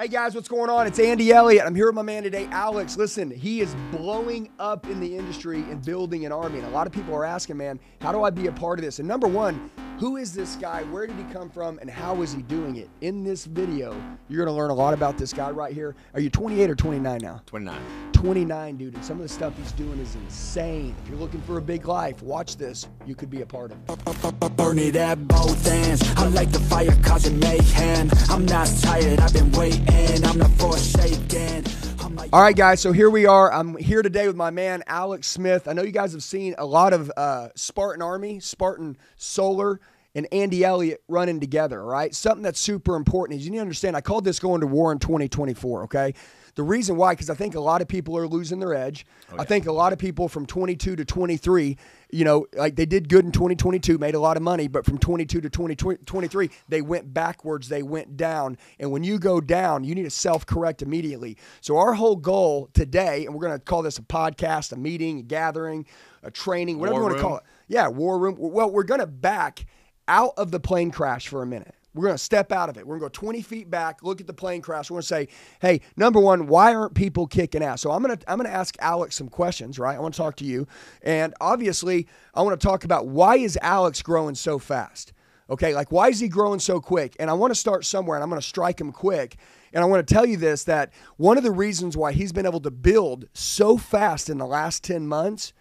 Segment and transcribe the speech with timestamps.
[0.00, 0.86] Hey guys, what's going on?
[0.86, 1.66] It's Andy Elliott.
[1.66, 2.96] I'm here with my man today, Alex.
[2.96, 6.56] Listen, he is blowing up in the industry and building an army.
[6.56, 8.82] And a lot of people are asking, man, how do I be a part of
[8.82, 8.98] this?
[8.98, 10.82] And number one, who is this guy?
[10.84, 11.78] Where did he come from?
[11.78, 12.88] And how is he doing it?
[13.02, 13.94] In this video,
[14.30, 15.94] you're going to learn a lot about this guy right here.
[16.14, 17.42] Are you 28 or 29 now?
[17.44, 17.78] 29.
[18.14, 18.94] 29, dude.
[18.94, 20.96] And some of the stuff he's doing is insane.
[21.02, 22.88] If you're looking for a big life, watch this.
[23.04, 24.56] You could be a part of it.
[24.56, 26.02] Burn it at both ends.
[26.16, 28.08] I like the fire causing mayhem.
[28.30, 30.24] I'm not tired, I've been waiting.
[30.24, 31.89] I'm not forsaken.
[32.18, 32.80] All right, guys.
[32.80, 33.52] So here we are.
[33.52, 35.68] I'm here today with my man Alex Smith.
[35.68, 39.80] I know you guys have seen a lot of uh, Spartan Army, Spartan Solar,
[40.14, 41.84] and Andy Elliott running together.
[41.84, 42.12] Right.
[42.12, 43.96] Something that's super important is you need to understand.
[43.96, 45.84] I called this going to war in 2024.
[45.84, 46.14] Okay.
[46.60, 49.06] The reason why, because I think a lot of people are losing their edge.
[49.32, 51.78] Oh, I think a lot of people from 22 to 23,
[52.10, 54.98] you know, like they did good in 2022, made a lot of money, but from
[54.98, 58.58] 22 to 2023, they went backwards, they went down.
[58.78, 61.38] And when you go down, you need to self correct immediately.
[61.62, 65.20] So, our whole goal today, and we're going to call this a podcast, a meeting,
[65.20, 65.86] a gathering,
[66.22, 67.44] a training, whatever War you want to call it.
[67.68, 68.36] Yeah, war room.
[68.38, 69.64] Well, we're going to back
[70.08, 71.74] out of the plane crash for a minute.
[71.94, 72.86] We're going to step out of it.
[72.86, 74.90] We're going to go 20 feet back, look at the plane crash.
[74.90, 75.28] We're going to say,
[75.60, 77.80] hey, number one, why aren't people kicking ass?
[77.80, 79.96] So I'm going to I'm going to ask Alex some questions, right?
[79.96, 80.68] I want to talk to you,
[81.02, 85.12] and obviously, I want to talk about why is Alex growing so fast?
[85.48, 87.16] Okay, like why is he growing so quick?
[87.18, 89.36] And I want to start somewhere, and I'm going to strike him quick.
[89.72, 92.46] And I want to tell you this: that one of the reasons why he's been
[92.46, 95.52] able to build so fast in the last 10 months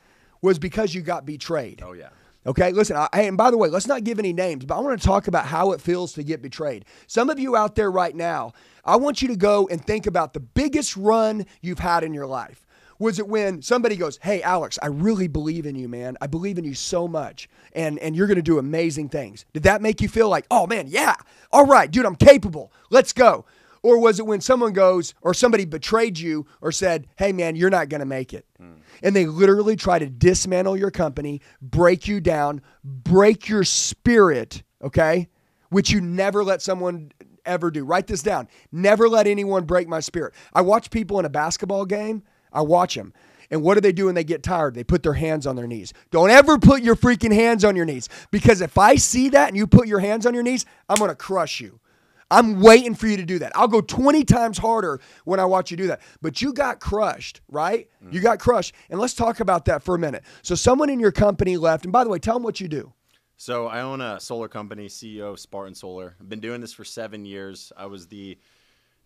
[0.41, 1.81] was because you got betrayed.
[1.83, 2.09] Oh, yeah.
[2.45, 4.79] Okay, listen, I, hey, and by the way, let's not give any names, but I
[4.79, 6.85] want to talk about how it feels to get betrayed.
[7.05, 8.53] Some of you out there right now,
[8.85, 12.27] I want you to go and think about the biggest run you've had in your
[12.27, 12.65] life.
[12.97, 16.17] Was it when somebody goes, "Hey, Alex, I really believe in you, man.
[16.19, 19.63] I believe in you so much, and and you're going to do amazing things." Did
[19.63, 21.15] that make you feel like, "Oh man, yeah,
[21.51, 22.73] all right, dude, I'm capable.
[22.89, 23.45] Let's go"?
[23.81, 27.69] Or was it when someone goes, or somebody betrayed you, or said, "Hey, man, you're
[27.69, 28.73] not going to make it," hmm.
[29.01, 35.29] and they literally try to dismantle your company, break you down, break your spirit, okay?
[35.69, 37.11] Which you never let someone
[37.45, 37.83] ever do.
[37.83, 38.47] Write this down.
[38.71, 40.33] Never let anyone break my spirit.
[40.53, 43.13] I watch people in a basketball game, I watch them.
[43.51, 44.75] And what do they do when they get tired?
[44.75, 45.91] They put their hands on their knees.
[46.11, 49.57] Don't ever put your freaking hands on your knees because if I see that and
[49.57, 51.79] you put your hands on your knees, I'm going to crush you.
[52.31, 53.51] I'm waiting for you to do that.
[53.55, 56.01] I'll go 20 times harder when I watch you do that.
[56.21, 57.89] But you got crushed, right?
[58.11, 58.75] You got crushed.
[58.89, 60.23] And let's talk about that for a minute.
[60.41, 61.85] So, someone in your company left.
[61.85, 62.93] And by the way, tell them what you do.
[63.41, 66.13] So I own a solar company, CEO of Spartan Solar.
[66.19, 67.71] I've been doing this for seven years.
[67.77, 68.37] I was the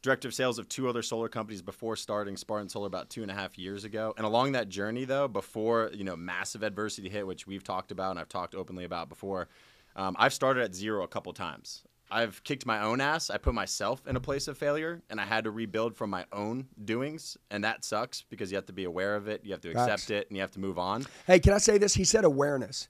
[0.01, 3.29] director of sales of two other solar companies before starting Spartan Solar about two and
[3.29, 4.11] a half years ago.
[4.17, 8.09] And along that journey, though, before you know massive adversity hit, which we've talked about
[8.09, 9.49] and I've talked openly about before,
[9.95, 11.83] um, I've started at zero a couple times.
[12.13, 13.29] I've kicked my own ass.
[13.31, 16.25] I put myself in a place of failure, and I had to rebuild from my
[16.31, 19.61] own doings, and that sucks because you have to be aware of it, you have
[19.61, 21.05] to accept it, and you have to move on.
[21.25, 21.95] Hey, can I say this?
[21.95, 22.87] He said awareness.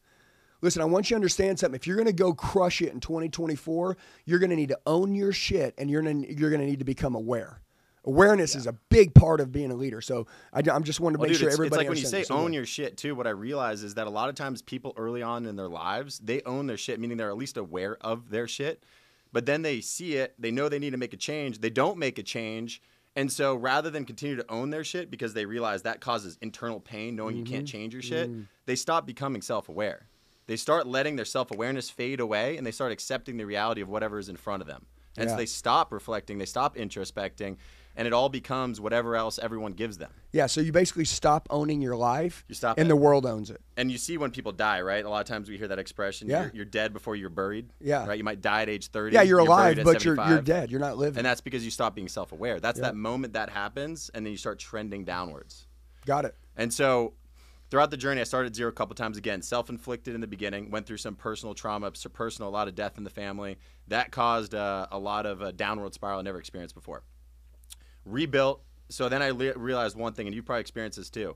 [0.62, 1.76] Listen, I want you to understand something.
[1.76, 5.14] If you're going to go crush it in 2024, you're going to need to own
[5.14, 7.60] your shit and you're going to, you're going to need to become aware.
[8.06, 10.00] Awareness is a big part of being a leader.
[10.00, 11.98] So I, am just wanting to Well, make dude, sure it's, it's everybody like when
[11.98, 13.14] you say own your shit too.
[13.14, 16.20] What I realize is that a lot of times people early on in their lives
[16.20, 18.84] they own their shit, meaning they're at least aware of their shit.
[19.34, 21.60] But then they see it, they know they need to make a change.
[21.60, 22.82] They don't make a change,
[23.16, 26.80] and so rather than continue to own their shit because they realize that causes internal
[26.80, 27.54] pain, knowing you Mm-hmm.
[27.54, 28.32] can't change your shit,
[28.66, 30.08] they stop becoming self-aware.
[30.46, 34.20] They start letting their self-awareness fade away, and they start accepting the reality of whatever
[34.20, 34.86] is in front of them.
[35.18, 35.34] And Yeah.
[35.36, 37.58] so they stop reflecting, they stop introspecting,
[37.96, 40.12] and it all becomes whatever else everyone gives them.
[40.32, 42.90] Yeah, so you basically stop owning your life You stop and it.
[42.90, 43.62] the world owns it.
[43.78, 45.06] and you see when people die, right?
[45.06, 46.28] A lot of times we hear that expression.
[46.28, 46.44] Yeah.
[46.46, 47.70] You're, you're dead before you're buried.
[47.80, 48.08] Yeah.
[48.08, 48.18] Right.
[48.18, 49.14] You might die at age 30.
[49.14, 50.72] Yeah, you're, buried alive, but you're, you're dead.
[50.72, 51.18] You're not living.
[51.20, 52.60] And that's because you stop being self-aware.
[52.60, 52.86] That's Yeah.
[52.88, 55.68] that moment that happens, and then you start trending downwards.
[56.06, 56.36] Got it.
[56.58, 57.14] And so,
[57.70, 60.70] throughout the journey, I started at zero a couple times again, self-inflicted in the beginning.
[60.72, 63.58] Went through some personal trauma, some personal, a lot of death in the family.
[63.88, 67.04] That caused uh, a lot of uh, downward spiral I never experienced before.
[68.06, 68.62] Rebuilt.
[68.90, 71.36] So then I le- realized one thing, and you probably experienced this too.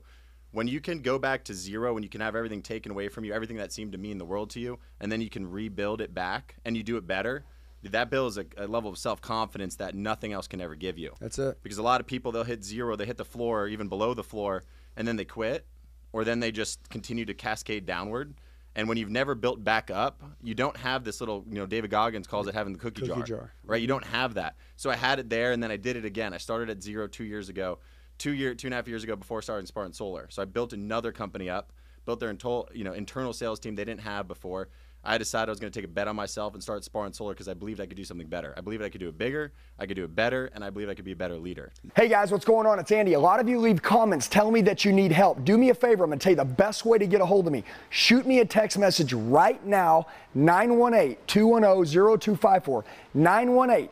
[0.50, 3.24] When you can go back to zero, when you can have everything taken away from
[3.24, 6.00] you, everything that seemed to mean the world to you, and then you can rebuild
[6.00, 7.44] it back, and you do it better.
[7.82, 11.12] That builds a, a level of self confidence that nothing else can ever give you
[11.20, 11.58] That's it.
[11.62, 14.14] because a lot of people they'll hit zero, they hit the floor or even below
[14.14, 14.64] the floor,
[14.96, 15.66] and then they quit,
[16.12, 18.34] or then they just continue to cascade downward.
[18.78, 21.90] And when you've never built back up, you don't have this little, you know, David
[21.90, 23.52] Goggins calls it having the cookie, Cookie jar, jar.
[23.64, 23.80] right?
[23.82, 24.54] You don't have that.
[24.76, 26.32] So I had it there, and then I did it again.
[26.32, 27.80] I started at zero two years ago,
[28.18, 30.28] two year, two and a half years ago before starting Spartan Solar.
[30.30, 31.72] So I built another company up,
[32.06, 34.68] built their internal, you know, internal sales team they didn't have before.
[35.04, 37.32] I decided I was going to take a bet on myself and start Spartan Solar
[37.32, 38.52] because I believed I could do something better.
[38.56, 40.88] I believed I could do it bigger, I could do it better, and I believe
[40.88, 41.72] I could be a better leader.
[41.94, 42.78] Hey guys, what's going on?
[42.78, 43.14] It's Andy.
[43.14, 45.44] A lot of you leave comments telling me that you need help.
[45.44, 46.04] Do me a favor.
[46.04, 47.64] I'm going to tell you the best way to get a hold of me.
[47.90, 52.84] Shoot me a text message right now 918 210 0254.
[53.14, 53.88] 918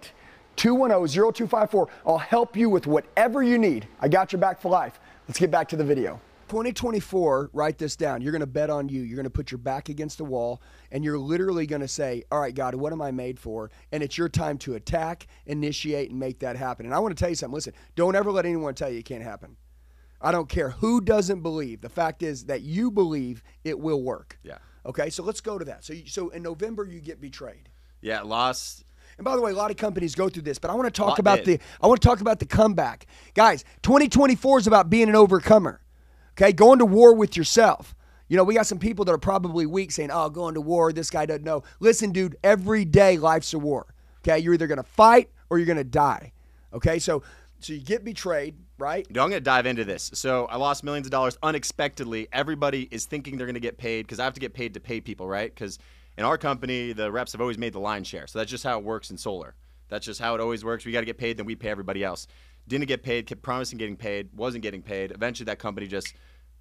[0.56, 1.88] 210 0254.
[2.04, 3.86] I'll help you with whatever you need.
[4.00, 4.98] I got your back for life.
[5.28, 6.20] Let's get back to the video.
[6.48, 8.22] 2024, write this down.
[8.22, 9.02] You're going to bet on you.
[9.02, 12.22] You're going to put your back against the wall and you're literally going to say,
[12.30, 13.70] All right, God, what am I made for?
[13.92, 16.86] And it's your time to attack, initiate, and make that happen.
[16.86, 17.54] And I want to tell you something.
[17.54, 19.56] Listen, don't ever let anyone tell you it can't happen.
[20.20, 21.80] I don't care who doesn't believe.
[21.80, 24.38] The fact is that you believe it will work.
[24.42, 24.58] Yeah.
[24.84, 25.84] Okay, so let's go to that.
[25.84, 27.68] So, you, so in November, you get betrayed.
[28.00, 28.84] Yeah, lost.
[29.18, 30.90] And by the way, a lot of companies go through this, but I want to
[30.90, 31.60] talk about did.
[31.60, 33.06] the I want to talk about the comeback.
[33.34, 35.80] Guys, 2024 is about being an overcomer.
[36.36, 36.52] Okay?
[36.52, 37.94] Going to war with yourself.
[38.28, 40.92] You know, we got some people that are probably weak saying, "Oh, going to war,
[40.92, 43.94] this guy doesn't know." Listen, dude, every day life's a war.
[44.20, 44.38] Okay?
[44.38, 46.32] You're either going to fight or you're going to die.
[46.72, 46.98] Okay?
[46.98, 47.22] So
[47.60, 49.06] so you get betrayed, right?
[49.06, 50.10] Dude, I'm going to dive into this.
[50.14, 52.28] So I lost millions of dollars unexpectedly.
[52.32, 54.80] Everybody is thinking they're going to get paid because I have to get paid to
[54.80, 55.52] pay people, right?
[55.52, 55.78] Because
[56.18, 58.26] in our company, the reps have always made the line share.
[58.26, 59.54] So that's just how it works in solar.
[59.88, 60.84] That's just how it always works.
[60.84, 62.26] We got to get paid, then we pay everybody else.
[62.68, 65.12] Didn't get paid, kept promising getting paid, wasn't getting paid.
[65.12, 66.14] Eventually, that company just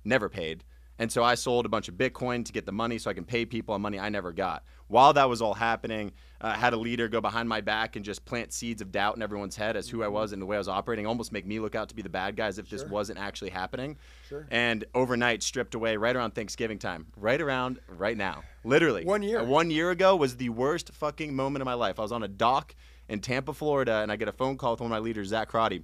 [0.04, 0.64] never paid.
[0.98, 3.26] And so I sold a bunch of Bitcoin to get the money so I can
[3.26, 4.64] pay people on money I never got.
[4.88, 8.06] While that was all happening, uh, I had a leader go behind my back and
[8.06, 10.56] just plant seeds of doubt in everyone's head as who I was and the way
[10.56, 12.70] I was operating, almost make me look out to be the bad guy as if
[12.70, 13.98] this wasn't actually happening.
[14.30, 14.48] Sure.
[14.52, 18.44] And overnight, stripped away right around Thanksgiving time, right around right now.
[18.64, 19.04] Literally.
[19.04, 19.40] One year.
[19.40, 22.00] Uh, One year ago was the worst fucking moment of my life.
[22.00, 22.74] I was on a dock
[23.10, 25.50] in Tampa, Florida, and I get a phone call with one of my leaders, Zach
[25.50, 25.84] Crotty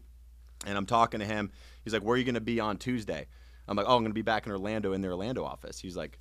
[0.65, 1.51] and I'm talking to him.
[1.83, 3.27] He's like, "Where are you going to be on Tuesday?"
[3.67, 5.97] I'm like, "Oh, I'm going to be back in Orlando in the Orlando office." He's
[5.97, 6.19] like,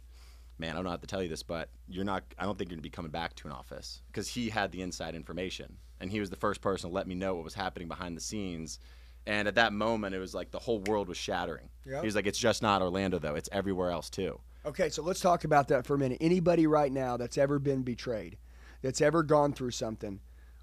[0.59, 2.25] "Man, I don't know how to tell you this, but you're not.
[2.39, 4.73] I don't think you're going to be coming back to an office because he had
[4.73, 7.55] the inside information, and he was the first person to let me know what was
[7.55, 8.79] happening behind the scenes."
[9.27, 11.69] And at that moment, it was like the whole world was shattering.
[11.85, 12.01] Yep.
[12.01, 13.35] He was like, "It's just not Orlando, though.
[13.35, 16.19] It's everywhere else too." Okay, so let's talk about that for a minute.
[16.21, 18.37] Anybody right now that's ever been betrayed,
[18.83, 20.21] that's ever gone through something,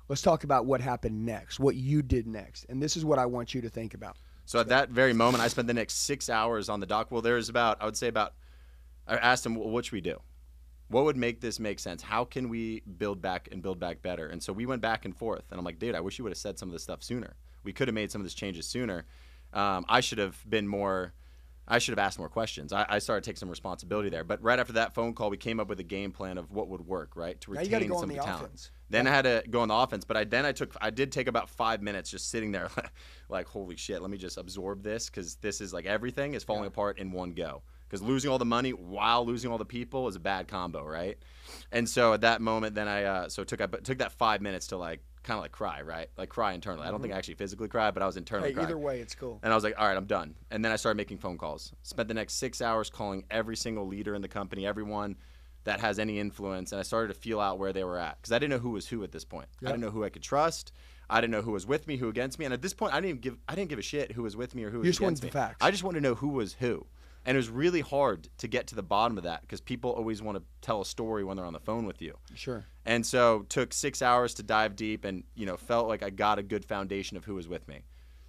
[0.09, 2.65] let's talk about what happened next, what you did next.
[2.69, 4.17] And this is what I want you to think about.
[4.45, 7.11] So at that very moment, I spent the next six hours on the dock.
[7.11, 8.33] Well, there's about, I would say about,
[9.05, 10.21] I asked him, well, what should we do?
[10.89, 12.01] What would make this make sense?
[12.01, 14.27] How can we build back and build back better?
[14.27, 15.43] And so we went back and forth.
[15.51, 17.35] And I'm like, dude, I wish you would have said some of this stuff sooner.
[17.65, 19.05] We could have made some of these changes sooner.
[19.51, 21.13] Um, I should have been more,
[21.67, 22.71] I should have asked more questions.
[22.71, 24.23] I, I started to take some responsibility there.
[24.23, 26.69] But right after that phone call, we came up with a game plan of what
[26.69, 27.39] would work, right?
[27.41, 28.71] To Now retain you go some on of the the talent.
[28.89, 31.11] Then I had to go on the offense, but I then I took I did
[31.11, 32.69] take about five minutes just sitting there,
[33.29, 36.65] like holy shit, let me just absorb this because this is like everything is falling
[36.65, 37.63] apart in one go.
[37.89, 41.17] Because losing all the money while losing all the people is a bad combo, right?
[41.71, 44.67] And so at that moment, then I uh, so took I took that five minutes
[44.67, 46.09] to like kind of like cry, right?
[46.17, 46.87] Like cry internally.
[46.87, 48.59] I don't think I actually physically cried, but I was internally Mm-hmm.
[48.59, 48.67] Hey, crying.
[48.75, 49.39] either way, it's cool.
[49.43, 50.35] And I was like, all right, I'm done.
[50.51, 51.73] And then I started making phone calls.
[51.83, 55.17] Spent the next six hours calling every single leader in the company, everyone
[55.67, 56.71] that has any influence.
[56.71, 58.71] And I started to feel out where they were at because I didn't know who
[58.71, 59.47] was who at this point.
[59.61, 60.71] I didn't know who I could trust.
[61.09, 62.45] I didn't know who was with me, who against me.
[62.45, 64.35] And at this point, I didn't even give I didn't give a shit who was
[64.35, 65.31] with me or who was You just wanted against the me.
[65.31, 65.57] facts.
[65.61, 66.85] I just wanted to know who was who.
[67.25, 70.21] And it was really hard to get to the bottom of that because people always
[70.21, 72.17] want to tell a story when they're on the phone with you.
[72.35, 72.65] Sure.
[72.85, 76.39] And so took six hours to dive deep and, you know, felt like I got
[76.39, 77.81] a good foundation of who was with me.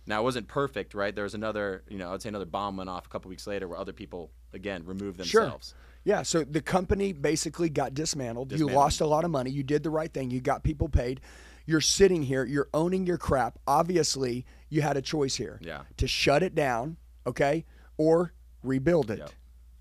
[0.06, 1.14] Now it wasn't perfect, right?
[1.14, 3.68] There was another, you know, I'd say another bomb went off a couple weeks later
[3.68, 5.68] where other people again removed themselves.
[5.68, 5.78] Sure.
[6.04, 8.52] Yeah, so the company basically got dismantled.
[8.52, 9.50] You lost a lot of money.
[9.50, 10.30] You did the right thing.
[10.30, 11.20] You got people paid.
[11.66, 13.58] You're sitting here, you're owning your crap.
[13.66, 15.58] Obviously, you had a choice here.
[15.60, 15.82] Yeah.
[15.98, 17.66] To shut it down, okay?
[17.98, 19.18] Or rebuild it.
[19.18, 19.30] Yep.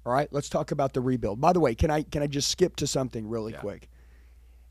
[0.05, 1.39] All right, let's talk about the rebuild.
[1.39, 3.59] By the way, can I can I just skip to something really Yeah.
[3.59, 3.89] quick?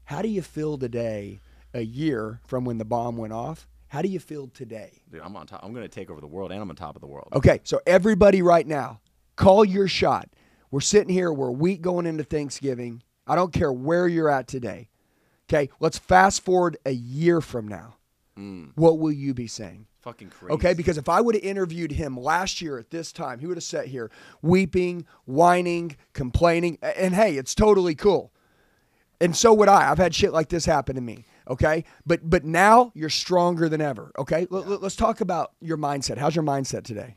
[0.04, 1.40] How do you feel today,
[1.74, 3.66] a year from when the bomb went off?
[3.88, 5.02] How do you feel today?
[5.10, 5.60] Dude, I'm on top.
[5.62, 7.28] I'm going to take over the world and I'm on top of the world.
[7.34, 9.00] Okay, so everybody right now,
[9.36, 10.28] call your shot.
[10.76, 13.02] We're sitting here, we're a week going into Thanksgiving.
[13.26, 14.90] I don't care where you're at today.
[15.48, 17.96] Okay, let's fast forward a year from now.
[18.38, 18.72] Mm.
[18.74, 19.86] What will you be saying?
[20.02, 20.52] Fucking crazy.
[20.52, 23.56] Okay, because if I would have interviewed him last year at this time, he would
[23.56, 24.10] have sat here
[24.42, 26.76] weeping, whining, complaining.
[26.82, 28.30] And hey, it's totally cool.
[29.18, 29.90] And so would I.
[29.90, 31.24] I've had shit like this happen to me.
[31.48, 34.12] Okay, but but now you're stronger than ever.
[34.18, 36.18] Okay, Let- let, us talk about your mindset.
[36.18, 37.16] How's your mindset today?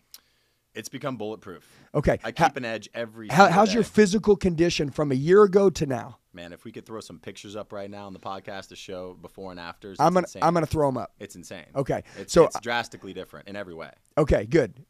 [0.73, 1.67] it's become bulletproof.
[1.95, 5.43] Okay, I How- keep an edge every how, how's your physical condition from a year
[5.43, 6.19] ago to now?
[6.33, 9.17] Man, if we could throw some pictures up right now on the podcast to show
[9.19, 10.43] before and afters, I'm gonna insane.
[10.43, 11.13] I'm gonna throw them up.
[11.19, 11.65] It's insane.
[11.75, 13.91] Okay, It's, so- it's drastically different in every way.
[14.17, 14.85] Okay, good.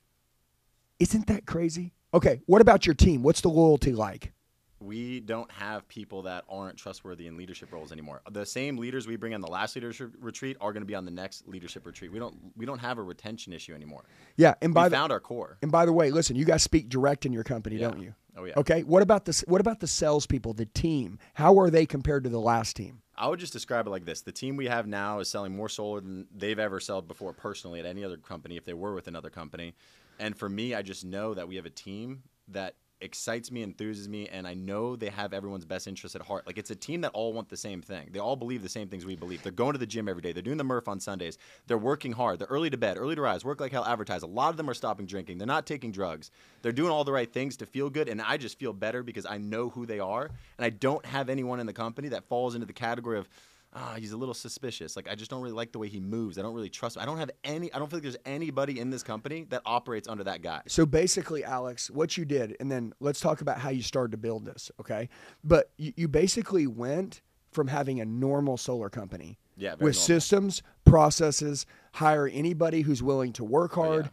[1.00, 1.94] Isn't that crazy?
[2.13, 3.24] Okay, what about your team?
[3.24, 4.34] What's the loyalty like?
[4.79, 8.21] We don't have people that aren't trustworthy in leadership roles anymore.
[8.31, 11.05] The same leaders we bring on the last leadership retreat are going to be on
[11.05, 12.12] the next leadership retreat.
[12.12, 14.05] We don't we don't have a retention issue anymore.
[14.38, 15.57] Yeah, and by we the found our core.
[15.62, 17.89] and by the way, listen, you guys speak direct in your company, Yeah.
[17.89, 18.13] don't you?
[18.38, 18.53] Oh yeah.
[18.57, 18.83] Okay.
[18.83, 21.19] What about the what about the salespeople, the team?
[21.33, 23.01] How are they compared to the last team?
[23.17, 25.67] I would just describe it like this: the team we have now is selling more
[25.67, 29.07] solar than they've ever sold before personally at any other company if they were with
[29.07, 29.74] another company.
[30.19, 34.08] And for me, I just know that we have a team that excites me, enthuses
[34.08, 36.46] me, and I know they have everyone's best interest at heart.
[36.46, 38.10] Like it's a team that all want the same thing.
[38.12, 39.41] They all believe the same things we believe.
[39.44, 40.32] They're going to the gym every day.
[40.32, 41.38] They're doing the Murph on Sundays.
[41.68, 42.39] They're working hard.
[42.39, 44.24] They're early to bed, early to rise, work like hell, advertise.
[44.24, 45.38] A lot of them are stopping drinking.
[45.38, 46.32] They're not taking drugs.
[46.62, 49.25] They're doing all the right things to feel good, and I just feel better because
[49.25, 52.56] I know who they are, and I don't have anyone in the company that falls
[52.56, 53.29] into the category of
[53.73, 54.95] ah, he's a little suspicious.
[54.95, 56.38] Like I just don't really like the way he moves.
[56.38, 57.01] I don't really trust him.
[57.01, 57.71] I don't have any.
[57.73, 60.61] I don't feel like there's anybody in this company that operates under that guy.
[60.67, 64.17] So basically, Alex, what you did, and then let's talk about how you started to
[64.17, 65.09] build this, okay?
[65.43, 67.21] But you, you basically went
[67.51, 69.93] from having a normal solar company Yeah, with normal.
[69.93, 74.09] systems, processes, hire anybody who's willing to work Oh, hard.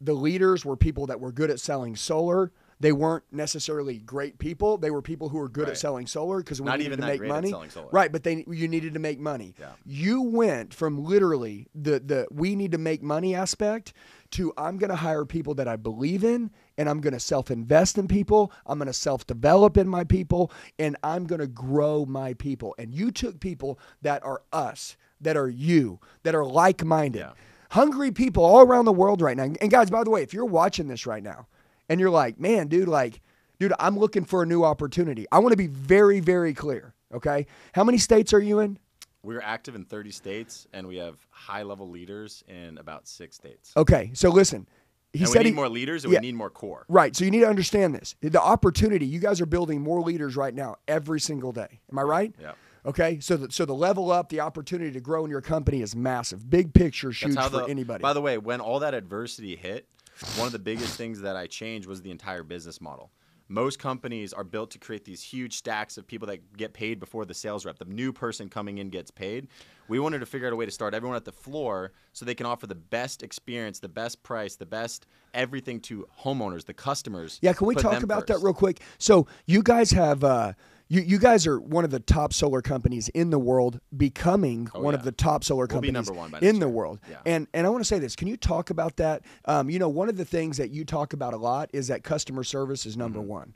[0.00, 2.52] The leaders were people that were good at selling solar.
[2.80, 4.78] They weren't necessarily great people.
[4.78, 7.06] They were people who were good at selling solar because we Not needed even to
[7.06, 7.50] make money.
[7.50, 7.90] selling solar.
[7.92, 9.54] Right, but they you needed to make money.
[9.60, 9.72] Yeah.
[9.84, 13.92] You went from literally the the we need to make money aspect
[14.30, 17.98] to I'm going to hire people that I believe in and I'm going to self-invest
[17.98, 18.50] in people.
[18.64, 22.74] I'm going to self-develop in my people and I'm going to grow my people.
[22.78, 27.18] And you took people that are us, that are you, that are like-minded.
[27.18, 27.32] Yeah.
[27.72, 29.42] Hungry people all around the world right now.
[29.60, 31.46] And guys, by the way, if you're watching this right now
[31.90, 33.20] and you're like, "Man, dude, like
[33.58, 37.46] dude, I'm looking for a new opportunity." I want to be very very clear, okay?
[37.74, 38.78] How many states are you in?
[39.22, 43.70] We're active in 30 states, and we have high-level leaders in about six states.
[43.76, 44.66] Okay, so listen.
[45.12, 46.20] He and we need he, more leaders, and yeah.
[46.20, 46.86] we need more core.
[46.88, 47.14] Right.
[47.16, 48.14] So you need to understand this.
[48.20, 51.80] The opportunity, you guys are building more leaders right now every single day.
[51.90, 52.32] Am I right?
[52.40, 52.52] Yeah.
[52.86, 53.18] Okay.
[53.18, 56.48] So the, so the level up, the opportunity to grow in your company is massive.
[56.48, 58.02] Big picture huge for the, anybody.
[58.02, 59.88] By the way, when all that adversity hit,
[60.36, 63.10] one of the biggest things that I changed was the entire business model.
[63.48, 67.24] Most companies are built to create these huge stacks of people that get paid before
[67.24, 67.78] the sales rep.
[67.78, 69.48] The new person coming in gets paid.
[69.88, 72.36] We wanted to figure out a way to start everyone at the floor so they
[72.36, 77.40] can offer the best experience, the best price, the best everything to homeowners, the customers.
[77.42, 78.82] yeah, can we talk about that real quick?
[78.98, 80.52] So you guys have uh
[80.92, 84.92] you, you guys are one of the top solar companies in the world, becoming one
[84.92, 86.68] of Oh, the top solar We'll companies by in next the year.
[86.68, 86.98] world.
[87.08, 87.16] Yeah.
[87.24, 88.14] And and I want to say this.
[88.16, 89.22] Can you talk about that?
[89.46, 92.02] Um, you know, one of the things that you talk about a lot is that
[92.02, 93.00] customer service is Mm-hmm.
[93.00, 93.54] number one.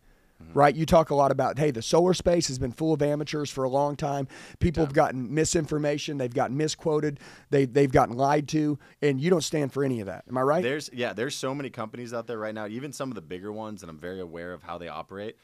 [0.52, 3.48] Right, you talk a lot about hey, the solar space has been full of amateurs
[3.50, 4.28] for a long time.
[4.58, 7.18] People have gotten misinformation, they've gotten misquoted,
[7.50, 10.24] they they've gotten lied to, and you don't stand for any of that.
[10.28, 10.62] Am I right?
[10.62, 13.52] There's yeah, there's so many companies out there right now, even some of the bigger
[13.52, 15.36] ones, and I'm very aware of how they operate.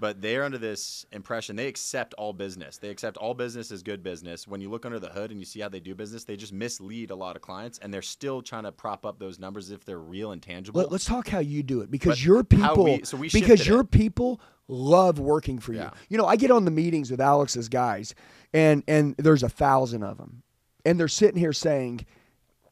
[0.00, 2.78] But they're under this impression they accept all business.
[2.78, 4.46] They accept all business as good business.
[4.46, 6.52] When you look under the hood and you see how they do business, they just
[6.52, 9.84] mislead a lot of clients, and they're still trying to prop up those numbers if
[9.84, 10.80] they're real and tangible.
[10.80, 13.66] Let, us talk how you do it because But your people we- so we because
[13.66, 13.90] your it.
[13.90, 15.80] people love working for you.
[15.80, 15.90] Yeah.
[16.08, 18.14] You know, I get on the meetings with Alex's guys,
[18.52, 20.42] and and there's a thousand of them,
[20.84, 22.06] and they're sitting here saying.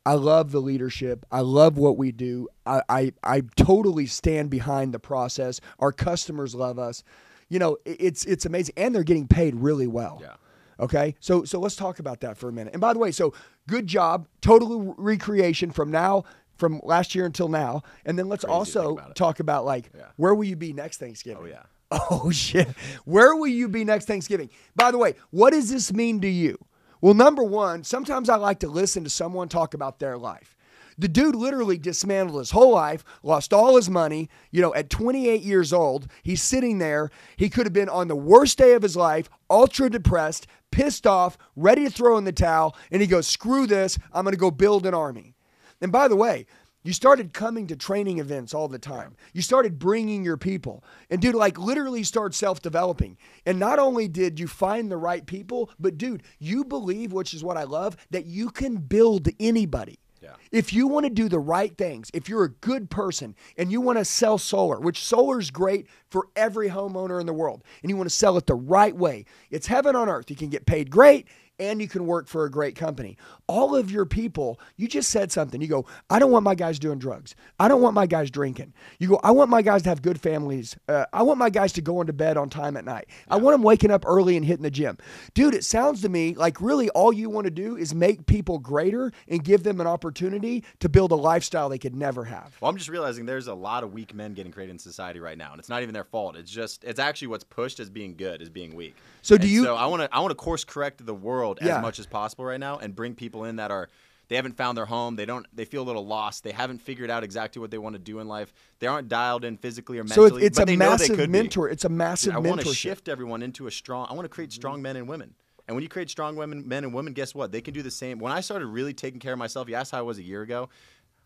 [0.07, 1.27] I love the leadership.
[1.33, 2.49] I love what we do.
[2.65, 5.61] I, I, I totally stand behind the process.
[5.81, 7.03] Our customers love us.
[7.49, 10.21] You know, it's it's amazing, and they're getting paid really well.
[10.23, 10.35] Yeah.
[10.79, 12.73] Okay, so so let's talk about that for a minute.
[12.75, 13.35] And by the way, so
[13.69, 16.25] good job, total re- recreation from now,
[16.57, 20.07] from last year until now, and then let's Crazy also about talk about like Yeah.
[20.17, 21.43] where will you be next Thanksgiving?
[21.43, 21.63] Oh, yeah.
[22.11, 22.69] Oh shit,
[23.05, 24.51] where will you be next Thanksgiving?
[24.75, 26.59] By the way, what does this mean to you?
[27.07, 30.57] Well, number one, sometimes I like to listen to someone talk about their life.
[30.99, 34.29] The dude literally dismantled his whole life, lost all his money.
[34.51, 37.13] You know, at 28 years old, he's sitting there.
[37.37, 41.39] He could have been on the worst day of his life, ultra depressed, pissed off,
[41.55, 42.77] ready to throw in the towel.
[42.91, 44.01] And he goes, screw this.
[44.13, 45.37] I'm going to go build an army.
[45.81, 46.47] And by the way,
[46.87, 49.17] you started coming to training events all the time.
[49.33, 50.85] You started bringing your people.
[51.11, 53.17] And dude, like literally start self developing.
[53.45, 57.43] And not only did you find the right people, but dude, you believe, which is
[57.43, 59.99] what I love, that you can build anybody.
[60.23, 60.35] Yeah.
[60.51, 63.81] If you want to do the right things, if you're a good person and you
[63.81, 67.91] want to sell solar, which solar is great for every homeowner in the world, and
[67.91, 70.31] you want to sell it the right way, it's heaven on earth.
[70.31, 71.29] You can get paid great
[71.59, 73.17] and you can work for a great company.
[73.49, 75.61] All of your people, you just said something.
[75.61, 77.37] You go, I don't want my guys doing drugs.
[77.61, 78.73] I don't want my guys drinking.
[78.99, 80.77] You go, I want my guys to have good families.
[80.89, 83.07] Uh, I want my guys to go into bed on time at night.
[83.29, 84.99] I want them waking up early and hitting the gym.
[85.35, 88.59] Dude, it sounds to me like really all you want to do is make people
[88.59, 92.57] greater and give them an opportunity to build a lifestyle they could never have.
[92.61, 95.39] Well, I'm just realizing there's a lot of weak men getting created in society right
[95.39, 96.35] now, and it's not even their fault.
[96.37, 98.97] It's just it's actually what's pushed as being good as being weak.
[99.23, 101.61] So do And you- So I want to I want to course correct the world
[101.63, 101.77] Yeah.
[101.77, 103.89] as much as possible right now, and bring people in that are
[104.29, 105.15] they haven't found their home.
[105.17, 105.47] They don't.
[105.55, 106.43] They feel a little lost.
[106.43, 108.53] They haven't figured out exactly what they want to do in life.
[108.81, 110.43] They aren't dialed in physically or So mentally.
[110.43, 111.39] it's, it's but a they know they massive could be.
[111.39, 111.69] mentor.
[111.69, 114.07] It's a massive I want to shift everyone into a strong.
[114.11, 115.35] I want to create strong men and women.
[115.69, 117.51] And when you create strong women, men and women, guess what?
[117.53, 118.19] They can do the same.
[118.19, 120.43] When I started really taking care of myself, you asked how I was a year
[120.43, 120.69] ago.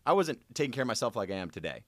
[0.05, 1.83] I wasn't taking care of myself like I am today.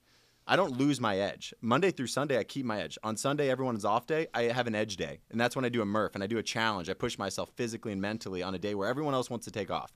[0.46, 1.54] I don't lose my edge.
[1.62, 2.98] Monday through Sunday, I keep my edge.
[3.02, 4.26] On Sunday, everyone's off day.
[4.34, 6.36] I have an edge day, and that's when I do a Murph and I do
[6.36, 6.90] a challenge.
[6.90, 9.70] I push myself physically and mentally on a day where everyone else wants to take
[9.70, 9.92] off.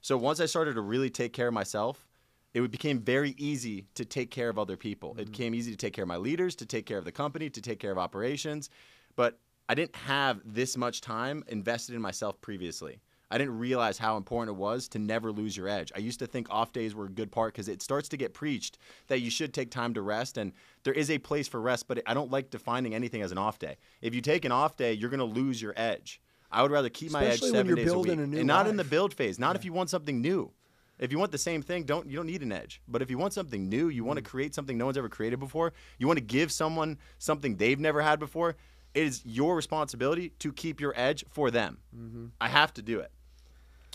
[0.00, 2.06] So once I started to really take care of myself,
[2.54, 5.12] it became very easy to take care of other people.
[5.12, 5.30] It mm-hmm.
[5.32, 7.60] became easy to take care of my leaders, to take care of the company, to
[7.60, 8.70] take care of operations.
[9.16, 13.00] But I didn't have this much time invested in myself previously.
[13.30, 15.92] I didn't realize how important it was to never lose your edge.
[15.94, 18.32] I used to think off days were a good part because it starts to get
[18.32, 20.52] preached that you should take time to rest, and
[20.84, 23.58] there is a place for rest, but I don't like defining anything as an off
[23.58, 23.76] day.
[24.00, 26.20] If you take an off day, you're going to lose your edge.
[26.50, 28.30] I would rather keep my edge Especially when seven you're days building a week, a
[28.30, 29.38] new and not in the build phase.
[29.38, 30.50] Not if you want something new.
[30.98, 32.80] If you want the same thing, don't you don't need an edge.
[32.88, 34.28] But if you want something new, you want to mm.
[34.28, 35.72] create something no one's ever created before.
[35.98, 38.56] You want to give someone something they've never had before.
[38.94, 41.78] It is your responsibility to keep your edge for them.
[41.96, 42.26] Mm-hmm.
[42.40, 43.12] I have to do it.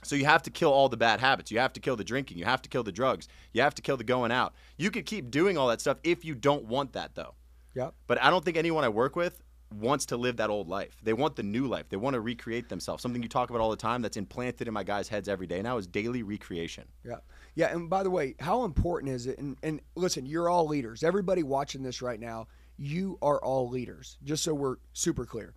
[0.06, 1.52] So you have to kill all the bad habits.
[1.52, 2.38] You have to kill the drinking.
[2.38, 3.28] You have to kill the drugs.
[3.54, 4.54] You have to kill the going out.
[4.78, 7.36] You could keep doing all that stuff if you don't want that though.
[7.76, 7.94] Yep.
[8.08, 9.42] But I don't think anyone I work with
[9.74, 10.98] wants to live that old life.
[11.04, 11.90] They want the new life.
[11.90, 13.02] They want to recreate themselves.
[13.02, 15.62] Something you talk about all the time that's implanted in my guys' heads every day
[15.62, 16.86] now is daily recreation.
[17.04, 17.18] Yeah.
[17.56, 17.74] Yeah.
[17.74, 19.40] And by the way, how important is it?
[19.40, 21.04] And, and listen, you're all leaders.
[21.04, 25.54] Everybody watching this right now, you are all leaders, just so we're super clear.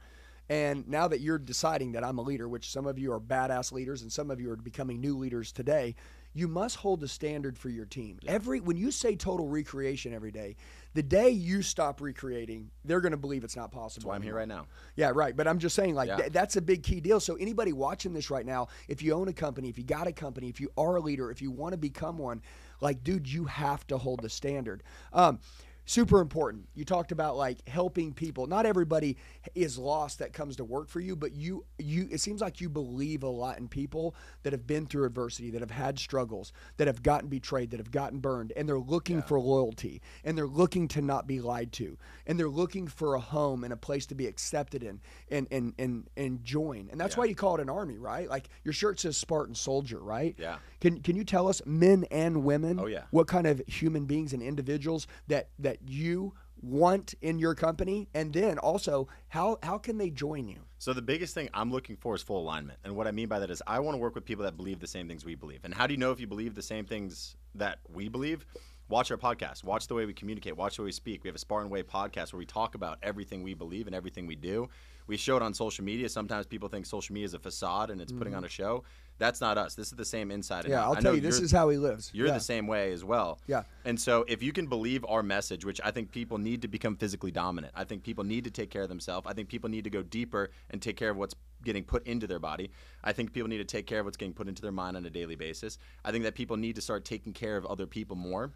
[0.48, 3.72] And now that you're deciding that I'm a leader, which some of you are badass
[3.72, 5.96] leaders and some of you are becoming new leaders today,
[6.34, 8.18] you must hold the standard for your team.
[8.26, 10.56] Every when you say total recreation every day,
[10.92, 14.02] the day you stop recreating, they're going to believe it's not possible.
[14.02, 14.66] That's why I'm here right now.
[14.96, 15.34] Yeah, right.
[15.34, 16.16] But I'm just saying, like, Yeah.
[16.16, 17.20] th- that's a big key deal.
[17.20, 20.12] So, anybody watching this right now, if you own a company, if you got a
[20.12, 22.42] company, if you are a leader, if you want to become one,
[22.80, 24.82] like, dude, you have to hold the standard.
[25.14, 25.38] Um,
[25.86, 26.68] super important.
[26.74, 28.46] You talked about like helping people.
[28.46, 29.16] Not everybody
[29.54, 32.68] is lost that comes to work for you, but you you it seems like you
[32.68, 36.86] believe a lot in people that have been through adversity, that have had struggles, that
[36.88, 40.88] have gotten betrayed, that have gotten burned, and they're looking for loyalty and they're looking
[40.88, 41.96] to not be lied to.
[42.26, 45.72] And they're looking for a home and a place to be accepted in and and
[45.78, 46.88] and, and join.
[46.90, 47.20] And that's Yeah.
[47.20, 48.28] why you call it an army, right?
[48.28, 50.34] Like your shirt says Spartan soldier, right?
[50.36, 50.56] Yeah.
[50.80, 53.04] Can can you tell us men and women Oh, yeah.
[53.10, 58.32] what kind of human beings and individuals that that you want in your company and
[58.32, 62.14] then also how how can they join you So the biggest thing I'm looking for
[62.14, 62.78] is full alignment.
[62.84, 64.80] And what I mean by that is I want to work with people that believe
[64.80, 65.60] the same things we believe.
[65.64, 68.46] And how do you know if you believe the same things that we believe?
[68.88, 69.64] Watch our podcast.
[69.64, 70.56] Watch the way we communicate.
[70.56, 71.24] Watch the way we speak.
[71.24, 74.26] We have a Spartan Way podcast where we talk about everything we believe and everything
[74.26, 74.68] we do.
[75.06, 76.08] We show it on social media.
[76.08, 78.84] Sometimes people think social media is a facade and it's putting on a show.
[79.18, 79.74] That's not us.
[79.74, 80.72] This is the same inside Mm-hmm.
[80.72, 82.32] yeah i'll tell you this is how he lives you're yeah.
[82.32, 83.38] the same way as well.
[83.46, 83.62] Yeah.
[83.84, 86.96] And so if you can believe our message, which I think people need to become
[86.96, 89.26] physically dominant, I think people need to take care of themselves.
[89.28, 92.26] I think people need to go deeper and take care of what's getting put into
[92.26, 92.70] their body.
[93.04, 95.04] I think people need to take care of what's getting put into their mind on
[95.04, 95.78] a daily basis.
[96.04, 98.52] I think that people need to start taking care of other people more.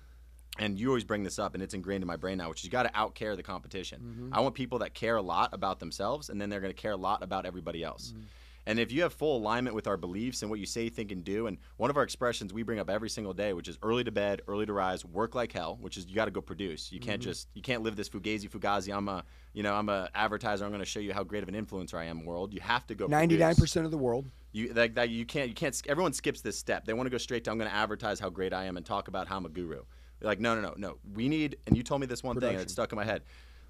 [0.59, 2.65] And you always bring this up, and it's ingrained in my brain now, which is
[2.65, 4.01] you got to outcare the competition.
[4.01, 4.35] Mm-hmm.
[4.35, 6.93] I want people that care a lot about themselves, and then they're going to care
[6.93, 8.09] a lot about everybody else.
[8.09, 8.23] Mm-hmm.
[8.67, 11.25] And if you have full alignment with our beliefs and what you say, think, and
[11.25, 14.05] do, and one of our expressions we bring up every single day, which is early
[14.05, 16.93] to bed, early to rise, work like hell, which is you got to go produce.
[16.93, 17.09] You Mm-hmm.
[17.09, 18.95] can't just you can't live this fugazi fugazi.
[18.95, 20.65] I'm a you know I'm a advertiser.
[20.65, 22.53] I'm going to show you how great of an influencer I am, world.
[22.53, 23.09] You have to go.
[23.09, 23.77] 99% produce.
[23.77, 26.85] of the world You like that you can't you can't everyone skips this step.
[26.85, 28.85] They want to go straight to I'm going to advertise how great I am and
[28.85, 29.83] talk about how I'm a guru.
[30.21, 30.99] Like no no no no.
[31.15, 33.23] We need and you told me this one thing and it stuck in my head.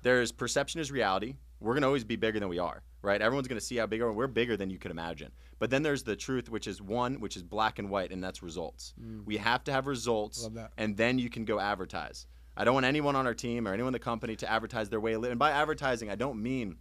[0.03, 1.37] There's perception is reality.
[1.61, 3.21] We're going to always be bigger than we are, right?
[3.21, 4.11] Everyone's going to see how big are.
[4.11, 5.31] We're bigger than you could imagine.
[5.59, 8.43] But then there's the truth, which is one, which is black and white, and that's
[8.43, 8.95] results.
[9.27, 10.69] We have to have results, Mm.
[10.79, 12.27] And then you can go advertise.
[12.57, 15.01] I don't want anyone on our team or anyone in the company to advertise their
[15.01, 15.33] way of living.
[15.33, 16.77] And by advertising, I don't mean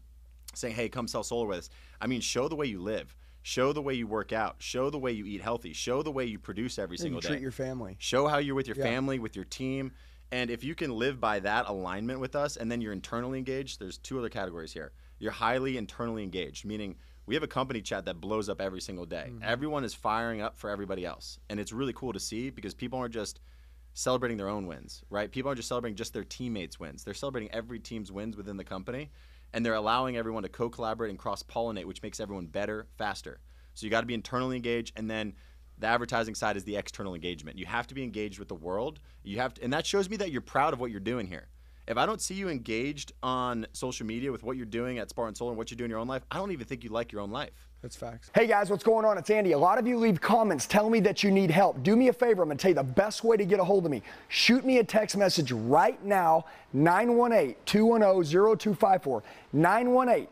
[0.55, 1.69] saying, hey, come sell solar with us.
[1.99, 3.15] I mean, show the way you live.
[3.41, 4.57] Show the way you work out.
[4.59, 5.73] Show the way you eat healthy.
[5.73, 7.35] Show the way you produce every you single treat day.
[7.35, 8.83] Treat your family Show how you're with your Yeah.
[8.83, 9.91] family, with your team.
[10.31, 13.79] And if you can live by that alignment with us and then you're internally engaged,
[13.79, 14.91] there's two other categories here.
[15.17, 19.05] You're highly internally engaged, meaning we have a company chat that blows up every single
[19.05, 19.27] day.
[19.29, 19.43] Mm-hmm.
[19.43, 22.99] Everyone is firing up for everybody else, and it's really cool to see because people
[22.99, 23.39] aren't just
[23.93, 25.31] celebrating their own wins, right?
[25.31, 27.03] People aren't just celebrating just their teammates' wins.
[27.03, 29.11] They're celebrating every team's wins within the company,
[29.53, 33.39] and they're allowing everyone to co-collaborate and cross-pollinate, which makes everyone better, faster.
[33.73, 35.33] So you got to be internally engaged, and then
[35.77, 37.57] the advertising side is the external engagement.
[37.57, 38.99] You have to be engaged with the world.
[39.23, 41.47] You have to, and that shows me that you're proud of what you're doing here.
[41.87, 45.33] If I don't see you engaged on social media with what you're doing at Spartan
[45.33, 47.11] Solar and what you do in your own life, I don't even think you like
[47.11, 47.68] your own life.
[47.81, 48.29] That's facts.
[48.35, 49.17] Hey guys, what's going on?
[49.17, 49.53] It's Andy.
[49.53, 51.81] A lot of you leave comments telling me that you need help.
[51.81, 52.41] Do me a favor.
[52.41, 54.01] I'm going to tell you the best way to get a hold of me.
[54.27, 59.23] Shoot me a text message right now 918 210 0254.
[59.53, 60.27] 918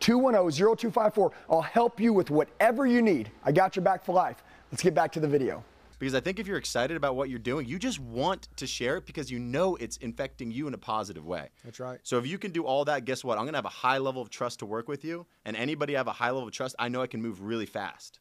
[0.00, 1.32] 210 0254.
[1.48, 3.30] I'll help you with whatever you need.
[3.42, 4.42] I got your back for life.
[4.70, 5.64] Let's get back to the video.
[6.02, 8.96] Because I think if you're excited about what you're doing, you just want to share
[8.96, 11.50] it because you know it's infecting you in a positive way.
[11.64, 12.00] That's right.
[12.02, 13.38] So if you can do all that, guess what?
[13.38, 15.26] I'm going to have a high level of trust to work with you.
[15.44, 18.18] And anybody have a high level of trust, I know I can move really fast.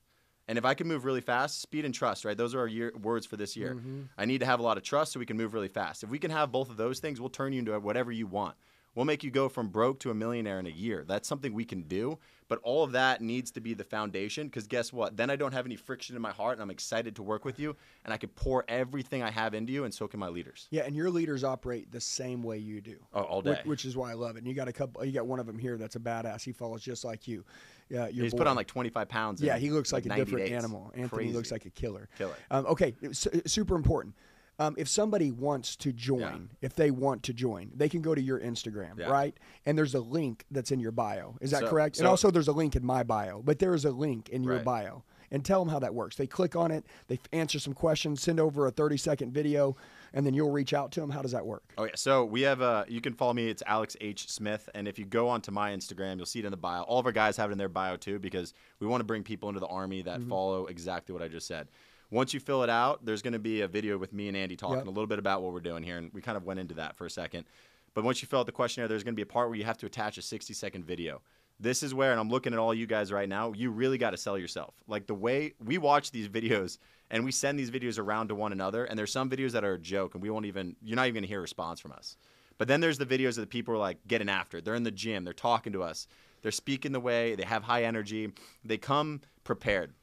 [0.47, 2.37] And if I can move really fast, speed and trust, right?
[2.37, 3.73] Those are our year, words for this year.
[3.73, 4.01] Mm-hmm.
[4.15, 6.03] I need to have a lot of trust so we can move really fast.
[6.03, 8.53] If we can have both of those things, we'll turn you into whatever you want.
[8.95, 11.06] We'll make you go from broke to a millionaire in a year.
[11.08, 12.19] That's something we can do.
[12.49, 15.15] But all of that needs to be the foundation because guess what?
[15.15, 17.58] Then I don't have any friction in my heart and I'm excited to work with
[17.58, 20.67] you and I can pour everything I have into you and so can my leaders.
[20.69, 22.97] Yeah, and your leaders operate the same way you do.
[23.13, 23.62] Oh, all Which, day.
[23.63, 24.39] which is why I love it.
[24.39, 25.06] And you got a couple.
[25.06, 26.43] You got one of them here that's a badass.
[26.43, 27.45] He follows just like you.
[27.88, 28.39] Yeah, your He's boy.
[28.39, 29.41] put on like 25 pounds.
[29.41, 30.51] Yeah, he looks like, a different days.
[30.51, 30.91] animal.
[30.93, 31.34] Anthony Crazy.
[31.34, 32.10] looks like a killer.
[32.17, 32.36] Killer.
[32.49, 34.13] Um, okay, su- super important.
[34.59, 38.21] Um, if somebody wants to join, if they want to join, they can go to
[38.21, 39.09] your Instagram, Yeah.
[39.09, 39.35] right?
[39.65, 41.35] And there's a link that's in your bio.
[41.41, 41.97] Is that So- correct?
[41.97, 44.57] and also, there's a link in my bio, but there is a link in your
[44.57, 44.65] Right.
[44.65, 45.03] bio.
[45.33, 46.17] And tell them how that works.
[46.17, 49.77] They click on it, they answer some questions, send over a 30 second video,
[50.13, 51.09] and then you'll reach out to them.
[51.09, 51.63] How does that work?
[51.77, 53.47] Oh yeah, so we have uh you can follow me.
[53.47, 56.51] It's Alex H Smith, and if you go onto my Instagram, you'll see it in
[56.51, 56.81] the bio.
[56.81, 59.23] All of our guys have it in their bio too, because we want to bring
[59.23, 61.69] people into the army that follow exactly what I just said.
[62.12, 64.58] Once you fill it out, there's going to be a video with me and Andy
[64.58, 64.88] talking Yep.
[64.88, 66.97] a little bit about what we're doing here, and we kind of went into that
[66.97, 67.45] for a second.
[67.93, 69.63] But once you fill out the questionnaire, there's going to be a part where you
[69.63, 71.21] have to attach a 60 second video.
[71.60, 74.12] This is where, and I'm looking at all you guys right now, you really got
[74.12, 74.74] to sell yourself.
[74.88, 76.80] Like the way we watch these videos
[77.12, 79.74] and we send these videos around to one another, and there's some videos that are
[79.74, 81.91] a joke, and we won't even, you're not even going to hear a response from
[81.91, 82.17] us.
[82.58, 84.65] But then there's the videos of the people are like getting after it.
[84.65, 86.08] They're in the gym, they're talking to us,
[86.41, 88.32] they're speaking the way, they have high energy,
[88.63, 89.93] they come prepared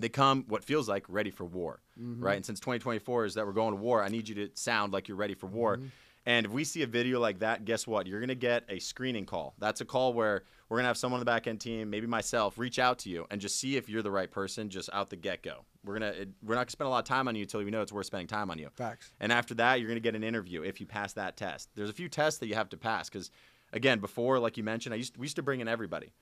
[0.00, 2.22] they come what feels like ready for war, mm-hmm.
[2.22, 2.36] right?
[2.36, 5.08] And since 2024 is that we're going to war, I need you to sound like
[5.08, 5.76] you're ready for war.
[5.76, 5.86] Mm-hmm.
[6.26, 8.06] And if we see a video like that, guess what?
[8.06, 9.54] You're going to get a screening call.
[9.58, 12.06] That's a call where we're going to have someone on the back end team, maybe
[12.06, 15.08] myself, reach out to you and just see if you're the right person just out
[15.08, 15.64] the get go.
[15.84, 17.64] We're going to we're not going to spend a lot of time on you until
[17.64, 18.68] we know it's worth spending time on you.
[18.74, 19.10] Facts.
[19.20, 21.70] And after that, you're going to get an interview if you pass that test.
[21.74, 23.30] There's a few tests that you have to pass cuz
[23.72, 26.12] again, before like you mentioned, I used we used to bring in everybody.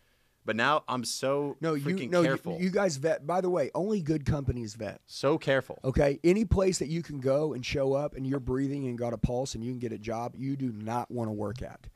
[0.46, 2.58] But now I'm so No, freaking you no, you, careful.
[2.60, 3.26] you guys vet.
[3.26, 5.00] By the way, only good companies vet.
[5.06, 5.78] so careful.
[5.84, 9.12] Okay, any place that you can go and show up and you're breathing and got
[9.12, 11.88] a pulse and you can get a job, you do not want to work at.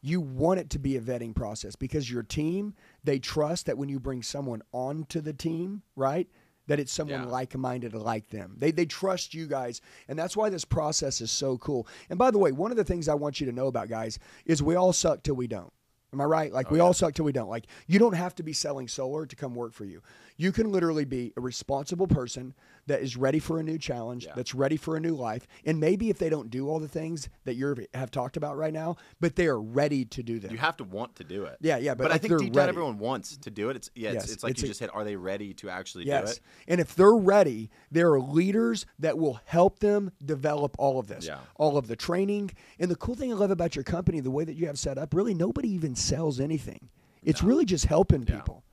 [0.00, 3.88] You want it to be a vetting process because your team, they trust that when
[3.88, 6.28] you bring someone onto the team, right?
[6.68, 7.26] That it's someone Yeah.
[7.28, 8.54] like-minded like them.
[8.58, 11.88] They they trust you guys, and that's why this process is so cool.
[12.10, 14.18] And by the way, one of the things I want you to know about guys
[14.46, 15.72] is we all suck till we don't.
[16.12, 16.52] Am I right?
[16.52, 17.50] Like we oh, all suck till we don't.
[17.50, 20.02] Like you don't have to be selling solar to come work for you.
[20.36, 22.54] You can literally be a responsible person
[22.88, 24.32] that is ready for a new challenge, Yeah.
[24.34, 25.46] that's ready for a new life.
[25.64, 28.72] And maybe if they don't do all the things that you have talked about right
[28.72, 30.50] now, but they are ready to do them.
[30.50, 31.56] You have to want to do it.
[31.60, 33.76] Yeah, yeah, but But, I think deep down everyone wants to do it.
[33.76, 35.70] It's yeah, Yes, it's, it's like it's you a- just said, Are they ready to
[35.70, 36.32] actually do Yes.
[36.32, 36.40] it?
[36.66, 41.26] And if they're ready, there are leaders that will help them develop all of this,
[41.26, 41.38] Yeah.
[41.56, 42.50] all of the training.
[42.78, 44.98] And the cool thing I love about your company, the way that you have set
[44.98, 46.88] up, really nobody even sells anything.
[47.22, 48.36] It's really just helping Yeah.
[48.36, 48.64] people.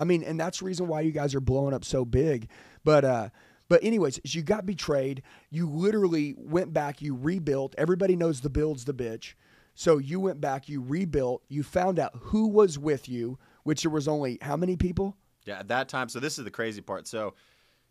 [0.00, 2.48] I mean, and that's the reason why you guys are blowing up so big.
[2.84, 3.28] But uh
[3.70, 5.22] but anyways, you got betrayed.
[5.48, 7.72] You literally went back, you rebuilt.
[7.78, 9.34] Everybody knows the build's the bitch.
[9.76, 13.90] So you went back, you rebuilt, you found out who was with you, which there
[13.90, 15.16] was only how many people?
[15.46, 16.08] Yeah, at that time.
[16.08, 17.06] So this is the crazy part.
[17.06, 17.34] So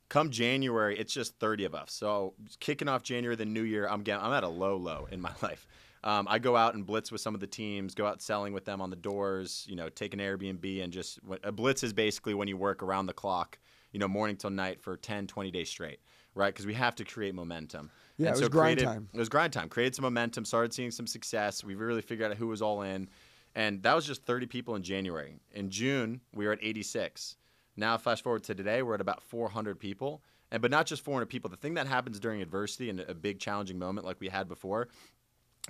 [0.09, 1.93] come January, it's just 30 of us.
[1.93, 5.21] So kicking off January, the new year, I'm getting, I'm at a low low in
[5.21, 5.65] my life.
[6.03, 8.65] Um, I go out and blitz with some of the teams, go out selling with
[8.65, 12.33] them on the doors, you know, take an Airbnb and just a blitz is basically
[12.33, 13.59] when you work around the clock,
[13.91, 15.99] you know, morning till night for 10, 20 days straight,
[16.35, 16.53] right?
[16.53, 17.89] Because we have to create momentum.
[18.17, 19.09] Yeah, And it was grind created- time.
[19.13, 19.69] It was grind time.
[19.69, 21.63] Created some momentum, started seeing some success.
[21.63, 23.09] We really figured out who was all in.
[23.55, 25.39] And that was just 30 people in January.
[25.51, 27.35] In June, we were at 86.
[27.75, 30.21] Now, flash forward to today, we're at about 400 people.
[30.51, 31.49] And but not just 400 people.
[31.49, 34.87] The thing that happens during adversity and a big challenging moment like we had before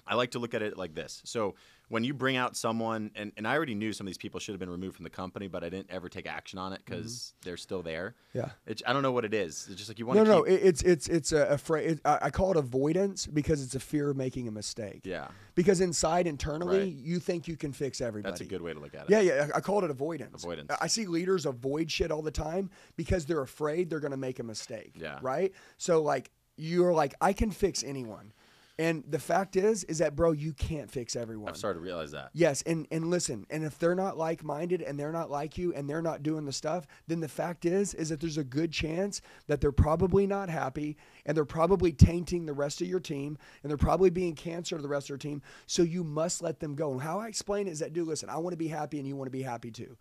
[0.07, 1.21] I like to look at it like this.
[1.25, 1.55] So
[1.89, 4.53] when you bring out someone, and, and I already knew some of these people should
[4.53, 6.95] have been removed from the company, but I didn't ever take action on it mm-hmm.
[6.95, 8.15] because they're still there.
[8.33, 8.49] Yeah.
[8.65, 9.67] It's, I don't know what it is.
[9.69, 10.63] It's just like you want No, to no, keep.
[10.63, 11.91] it's it's it's a afraid.
[11.91, 15.01] It, I, I call it avoidance because it's a fear of making a mistake.
[15.03, 15.27] yeah.
[15.55, 16.93] Because inside, internally, Right.
[16.93, 18.31] you think you can fix everybody.
[18.31, 19.09] That's a good way to look at it.
[19.09, 19.47] Yeah, yeah.
[19.53, 20.43] I I call it avoidance.
[20.43, 20.71] Avoidance.
[20.71, 24.17] I- I see leaders avoid shit all the time because they're afraid they're going to
[24.17, 24.93] make a mistake.
[24.95, 25.19] Yeah.
[25.21, 25.51] Right.
[25.77, 28.31] So like you're like I can fix anyone,
[28.79, 31.49] and the fact is is that bro you can't fix everyone.
[31.49, 32.29] I've started to realize that.
[32.33, 35.73] Yes, and and listen, and if they're not like minded and they're not like you
[35.73, 38.71] and they're not doing the stuff, then the fact is is that there's a good
[38.71, 43.37] chance that they're probably not happy and they're probably tainting the rest of your team
[43.61, 45.41] and they're probably being cancer to the rest of your team.
[45.67, 46.93] So you must let them go.
[46.93, 49.05] And how I explain it is that dude, listen, I want to be happy and
[49.05, 49.97] you want to be happy too.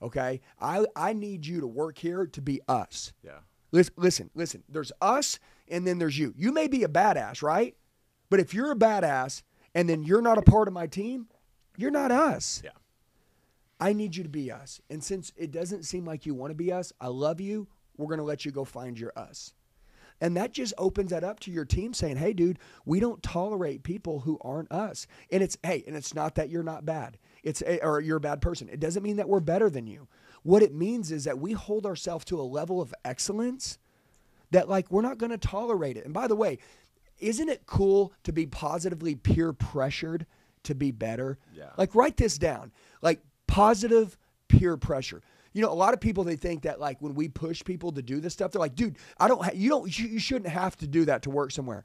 [0.00, 0.40] Okay?
[0.60, 3.12] I I need you to work here to be us.
[3.24, 3.40] Yeah.
[3.72, 4.62] Listen, listen, listen.
[4.68, 6.32] There's us and then there's you.
[6.36, 7.74] You may be a badass, right?
[8.30, 9.42] But if you're a badass
[9.74, 11.26] and then you're not a part of my team,
[11.76, 12.62] you're not us.
[12.64, 12.70] Yeah.
[13.80, 14.80] I need you to be us.
[14.90, 17.66] And since it doesn't seem like you want to be us, I love you.
[17.96, 19.54] We're going to let you go find your us.
[20.20, 23.82] And that just opens that up to your team saying, hey, dude, we don't tolerate
[23.82, 25.06] people who aren't us.
[25.32, 27.16] And it's, hey, and it's not that you're not bad.
[27.42, 28.68] It's, eh, or you're a bad person.
[28.68, 30.08] It doesn't mean that we're better than you.
[30.42, 33.78] What it means is that we hold ourselves to a level of excellence
[34.50, 36.04] that, like, we're not going to tolerate it.
[36.04, 36.58] And by the way,
[37.20, 40.26] isn't it cool to be positively peer pressured
[40.64, 41.38] to be better?
[41.54, 41.70] Yeah.
[41.76, 42.72] Like, write this down.
[43.02, 44.16] Like, positive
[44.48, 45.22] peer pressure.
[45.52, 48.02] You know, a lot of people they think that like when we push people to
[48.02, 49.42] do this stuff, they're like, "Dude, I don't.
[49.44, 49.98] Ha- you don't.
[49.98, 51.82] You, you shouldn't have to do that to work somewhere."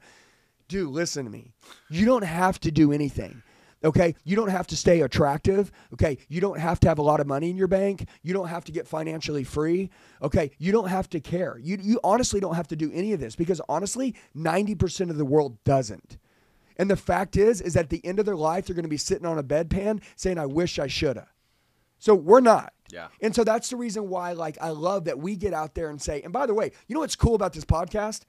[0.68, 1.52] Dude, listen to me.
[1.90, 3.42] You don't have to do anything.
[3.86, 5.70] Okay, you don't have to stay attractive.
[5.94, 8.08] Okay, you don't have to have a lot of money in your bank.
[8.22, 9.90] You don't have to get financially free.
[10.20, 11.56] Okay, you don't have to care.
[11.62, 15.24] You you honestly don't have to do any of this because honestly, 90% of the
[15.24, 16.18] world doesn't.
[16.76, 18.96] And the fact is is at the end of their life they're going to be
[18.96, 21.28] sitting on a bedpan saying I wish I shoulda.
[21.98, 22.72] So we're not.
[22.92, 23.08] Yeah.
[23.20, 26.02] And so that's the reason why like I love that we get out there and
[26.02, 28.22] say, and by the way, you know what's cool about this podcast?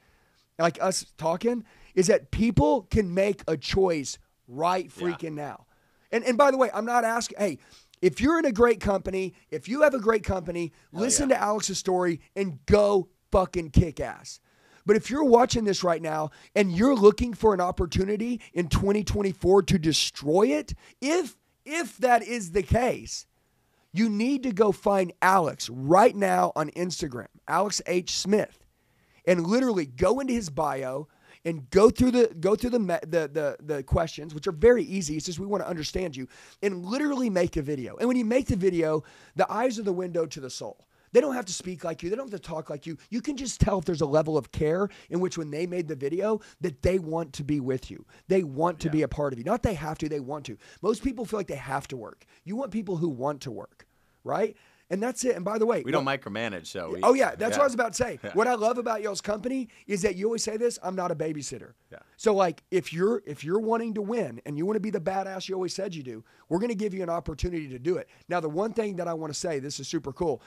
[0.59, 1.63] Like us talking,
[1.95, 4.17] is that people can make a choice
[4.47, 5.65] right freaking now.
[6.11, 7.59] And and by the way, I'm not asking, hey,
[8.01, 11.77] if you're in a great company, if you have a great company, listen to Alex's
[11.77, 14.39] story and go fucking kick ass.
[14.85, 19.63] But if you're watching this right now and you're looking for an opportunity in 2024
[19.63, 23.25] to destroy it, if if that is the case,
[23.91, 28.65] you need to go find Alex right now on Instagram, Alex H Smith,
[29.25, 31.09] and literally go into his bio
[31.47, 35.15] and go through the go through the the the, the questions, which are very easy.
[35.15, 36.27] It's just we want to understand you,
[36.61, 37.95] and literally make a video.
[37.95, 39.03] And when you make the video,
[39.37, 40.87] the eyes are the window to the soul.
[41.13, 42.09] They don't have to speak like you.
[42.09, 42.97] They don't have to talk like you.
[43.09, 45.87] You can just tell if there's a level of care in which when they made
[45.87, 48.05] the video that they want to be with you.
[48.27, 49.45] They want to be a part of you.
[49.45, 50.57] Not they have to, they want to.
[50.81, 52.25] Most people feel like they have to work.
[52.43, 53.87] You want people who want to work,
[54.25, 54.57] right?
[54.89, 55.35] And that's it.
[55.35, 56.91] And by the way, We don't micromanage, so.
[56.93, 58.19] We, Oh yeah, that's what I was about to say.
[58.33, 61.15] What I love about y'all's company is that you always say this, I'm not a
[61.15, 61.73] babysitter.
[61.91, 61.99] Yeah.
[62.15, 65.01] So like if you're if you're wanting to win and you want to be the
[65.01, 67.97] badass you always said you do, we're going to give you an opportunity to do
[67.97, 68.07] it.
[68.29, 70.41] Now the one thing that I want to say, this is super cool,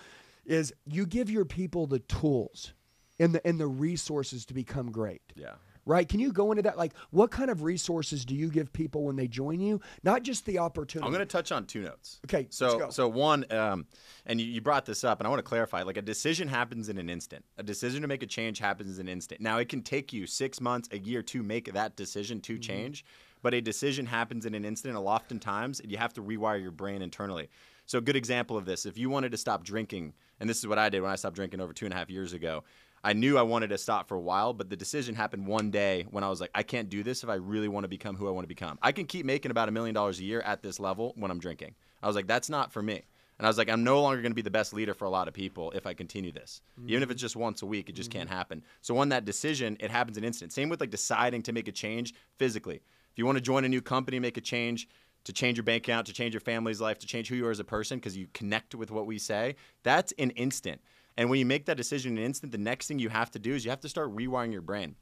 [0.47, 2.73] is you give your people the tools
[3.19, 5.23] and the and the resources to become great.
[5.37, 5.55] Yeah.
[5.91, 6.09] Right?
[6.09, 6.79] Can you go into that?
[6.79, 9.81] Like, what kind of resources do you give people when they join you?
[10.05, 11.05] Not just the opportunity.
[11.05, 12.21] I'm going to touch on two notes.
[12.27, 13.87] Okay, So, so one, um,
[14.25, 15.83] and you, you brought this up, and I want to clarify.
[15.83, 17.45] Like a decision happens in an instant.
[17.59, 19.41] A decision to make a change happens in an instant.
[19.41, 23.05] Now, it can take you six months, a year to make that decision to change,
[23.43, 24.97] but a decision happens in an instant.
[24.97, 27.49] And oftentimes, and you have to rewire your brain internally.
[27.87, 30.69] So, a good example of this: if you wanted to stop drinking, and this is
[30.69, 32.63] what I did when I stopped drinking over two and a half years ago.
[33.03, 36.07] I knew I wanted to stop for a while, but the decision happened one day
[36.11, 38.29] when I was like, I can't do this if I really want to become who
[38.29, 38.79] I want to become.
[38.83, 41.39] I can keep making about a million dollars a year at this level when I'm
[41.39, 41.75] drinking.
[42.03, 43.03] I was like, that's not for me.
[43.39, 45.11] And I was like, I'm no longer going to be the best leader for a
[45.11, 46.61] lot of people if I continue this.
[46.87, 47.23] Even if it's mm.
[47.23, 48.35] just once a week, it just can't mm.
[48.35, 48.63] happen.
[48.83, 50.53] So when that decision, it happens in instant.
[50.53, 52.77] Same with like deciding to make a change physically.
[52.77, 54.89] If you want to join a new company, make a change
[55.25, 57.51] to change your bank account, to change your family's life, to change who you are
[57.51, 60.83] as a person because you connect with what we say, that's an instant.
[61.21, 63.39] And when you make that decision in an instant, the next thing you have to
[63.39, 64.97] do is you have to start rewiring your brain.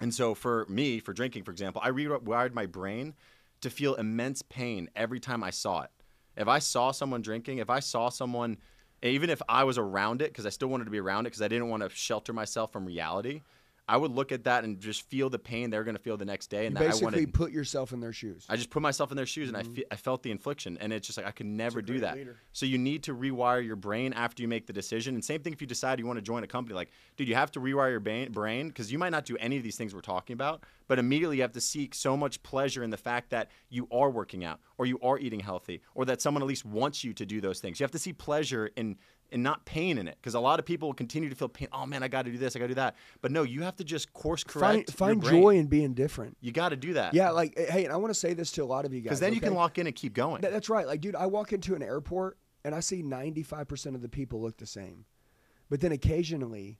[0.00, 3.14] And so for me, for drinking, for example, I rewired my brain
[3.62, 5.90] to feel immense pain every time I saw it.
[6.36, 8.58] If I saw someone drinking, if I saw someone,
[9.02, 11.42] even if I was around it, because I still wanted to be around it, because
[11.42, 13.42] I didn't want to shelter myself from reality,
[13.88, 16.24] I would look at that and just feel the pain they're going to feel the
[16.24, 17.34] next day, and You basically wanted.
[17.34, 18.44] put yourself in their shoes.
[18.48, 19.74] I just put myself in their shoes and I, mm-hmm.
[19.74, 22.16] fe- I felt the infliction, and it's just like I could never do that.
[22.16, 22.36] leader.
[22.52, 25.14] So you need to rewire your brain after you make the decision.
[25.14, 26.74] And same thing if you decide you want to join a company.
[26.74, 29.62] Like, dude, you have to rewire your brain because you might not do any of
[29.62, 32.90] these things we're talking about, but immediately you have to seek so much pleasure in
[32.90, 36.42] the fact that you are working out, or you are eating healthy, or that someone
[36.42, 37.78] at least wants you to do those things.
[37.78, 38.96] You have to see pleasure in
[39.32, 41.68] and not pain in it because a lot of people will continue to feel pain.
[41.72, 42.96] Oh man, I got to do this, I got to do that.
[43.20, 44.92] But no, you have to just course correct.
[44.92, 45.42] find brain.
[45.42, 46.36] joy in being different.
[46.40, 47.14] You got to do that.
[47.14, 49.04] Yeah, like hey, and I want to say this to a lot of you guys
[49.04, 50.42] because then you can lock in and keep going.
[50.42, 50.86] Th- that's right.
[50.86, 54.56] Like, dude, I walk into an airport and I see 95% of the people look
[54.58, 55.04] the same.
[55.68, 56.78] But then occasionally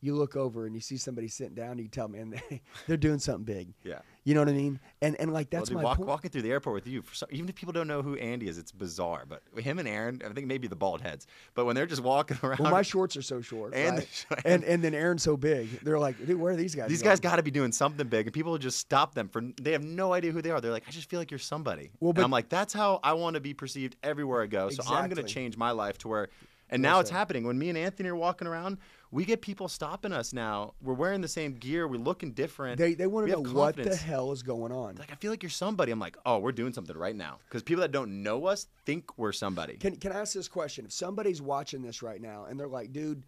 [0.00, 2.60] you look over and you see somebody sitting down and you tell me, and they,
[2.86, 3.74] they're doing something big.
[3.82, 3.98] Yeah.
[4.24, 4.78] You know what I mean?
[5.00, 6.08] And and like Well, that's dude, my walk, point.
[6.08, 8.58] walking through the airport with you, for even if people don't know who Andy is,
[8.58, 9.24] it's bizarre.
[9.26, 12.38] But him and Aaron, I think maybe the bald heads, but when they're just walking
[12.42, 14.24] around, Well, my shorts are so short, And- right?
[14.44, 15.68] and and then Aaron's so big.
[15.80, 16.88] They're like, dude, where are these guys?
[16.90, 19.42] these going?" guys got to be doing something big, and people just stop them for
[19.60, 20.60] they have no idea who they are.
[20.60, 21.90] They're like, I just feel like you're somebody.
[22.00, 24.68] Well, and I'm like, that's how I want to be perceived everywhere I go.
[24.68, 26.28] So I'm going to change my life to where.
[26.70, 27.46] And now it's happening.
[27.46, 28.76] When me and Anthony are walking around,
[29.10, 30.74] we get people stopping us now.
[30.82, 31.88] We're wearing the same gear.
[31.88, 32.78] We're looking different.
[32.78, 34.96] They they want to know what the hell is going on.
[34.96, 35.92] Like I feel like you're somebody.
[35.92, 39.16] I'm like, oh, we're doing something right now because people that don't know us think
[39.18, 39.76] we're somebody.
[39.76, 40.84] Can can I ask this question?
[40.84, 43.22] If somebody's watching this right now and they're like, dude,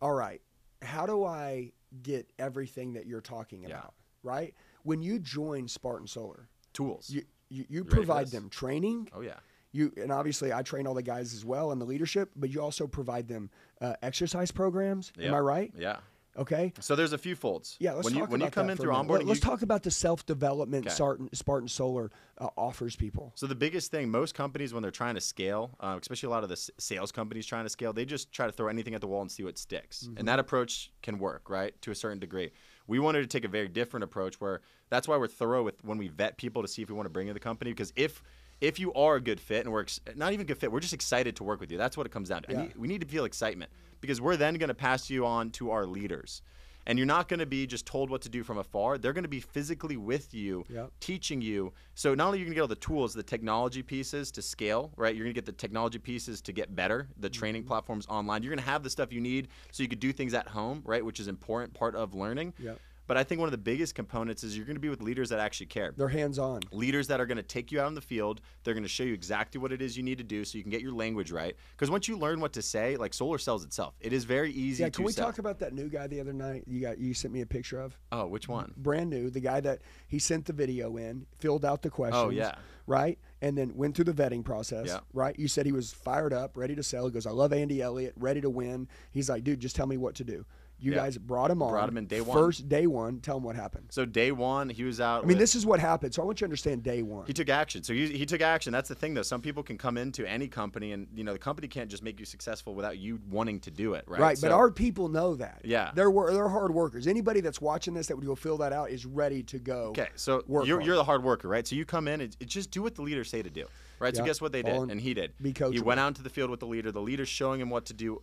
[0.00, 0.40] all right,
[0.82, 3.78] how do I get everything that you're talking Yeah.
[3.78, 3.94] about?
[4.22, 4.54] Right?
[4.84, 7.10] When you join Spartan Solar, Tools.
[7.10, 9.08] you you, you provide them training.
[9.12, 9.40] oh yeah.
[9.72, 12.60] You and obviously I train all the guys as well in the leadership, but you
[12.60, 15.12] also provide them uh, exercise programs.
[15.20, 15.72] Am I right?
[15.76, 15.98] Yeah.
[16.38, 16.72] Okay.
[16.80, 17.76] So there's a few folds.
[17.80, 19.62] Yeah, let's when talk you when about you come in through onboarding, Let's you- talk
[19.62, 20.94] about the self development Okay.
[20.94, 23.32] Spartan, Spartan Solar uh, offers people.
[23.34, 26.44] So the biggest thing, most companies when they're trying to scale, uh, especially a lot
[26.44, 29.00] of the s- sales companies trying to scale, they just try to throw anything at
[29.00, 30.04] the wall and see what sticks.
[30.04, 30.18] Mm-hmm.
[30.18, 32.52] And that approach can work, right, to a certain degree.
[32.86, 35.98] We wanted to take a very different approach, where that's why we're thorough with when
[35.98, 37.72] we vet people to see if we want to bring in the company.
[37.72, 38.22] Because if
[38.60, 40.92] if you are a good fit and we're ex- not even good fit, we're just
[40.94, 41.78] excited to work with you.
[41.78, 42.52] That's what it comes down to.
[42.52, 42.62] Yeah.
[42.62, 43.70] need- we need to feel excitement
[44.00, 46.42] because we're then going to pass you on to our leaders.
[46.86, 48.96] And you're not going to be just told what to do from afar.
[48.96, 50.90] They're going to be physically with you, Yep.
[50.98, 51.72] teaching you.
[51.94, 54.42] So not only are you going to get all the tools, the technology pieces to
[54.42, 55.14] scale, right?
[55.14, 57.38] You're going to get the technology pieces to get better, the mm-hmm.
[57.38, 58.42] training platforms online.
[58.42, 60.82] You're going to have the stuff you need so you could do things at home,
[60.84, 61.04] right?
[61.04, 62.54] Which is important part of learning.
[62.58, 62.78] Yep.
[63.10, 65.30] But I think one of the biggest components is you're going to be with leaders
[65.30, 66.60] that actually care They're hands on.
[66.70, 68.40] leaders that are going to take you out in the field.
[68.62, 70.62] They're going to show you exactly what it is you need to do so you
[70.62, 71.56] can get your language right.
[71.72, 73.94] Because once you learn what to say, like solar sells itself.
[74.00, 75.26] It is very easy Yeah, to can we sell.
[75.26, 76.62] talk about that new guy the other night?
[76.68, 78.74] You got you sent me a picture of oh, which one?
[78.76, 82.24] brand new, the guy that he sent the video in, filled out the oh, questions.
[82.26, 82.54] Oh, yeah.
[82.86, 83.18] Right?
[83.42, 84.86] And then went through the vetting process.
[84.86, 85.00] Yeah.
[85.12, 85.36] Right?
[85.36, 87.06] You said he was fired up, ready to sell.
[87.06, 88.86] He goes, I love Andy Elliott, ready to win.
[89.10, 90.46] He's like, dude, just tell me what to do.
[90.80, 90.98] You Yeah.
[90.98, 91.70] guys brought him on.
[91.70, 92.36] Brought him in day one.
[92.36, 93.20] First day one.
[93.20, 93.86] Tell him what happened.
[93.90, 95.18] So day one, he was out.
[95.18, 96.14] I mean, with- this is what happened.
[96.14, 97.26] So I want you to understand day one.
[97.26, 97.82] He took action.
[97.82, 98.72] So he, he took action.
[98.72, 99.22] That's the thing, though.
[99.22, 102.18] Some people can come into any company, and you know the company can't just make
[102.18, 104.20] you successful without you wanting to do it, right?
[104.20, 105.60] Right, but our people know that.
[105.64, 105.90] Yeah.
[105.94, 107.06] they're they're hard workers.
[107.06, 109.88] Anybody that's watching this that would go fill that out is ready to go.
[109.90, 111.66] Okay, so you're, you're the hard worker, right?
[111.66, 113.66] So you come in and just do what the leaders say to do,
[113.98, 114.16] right?
[114.16, 115.32] So guess what they did, and he did.
[115.40, 116.90] be He went out into the field with the leader.
[116.92, 118.22] The leader's showing him what to do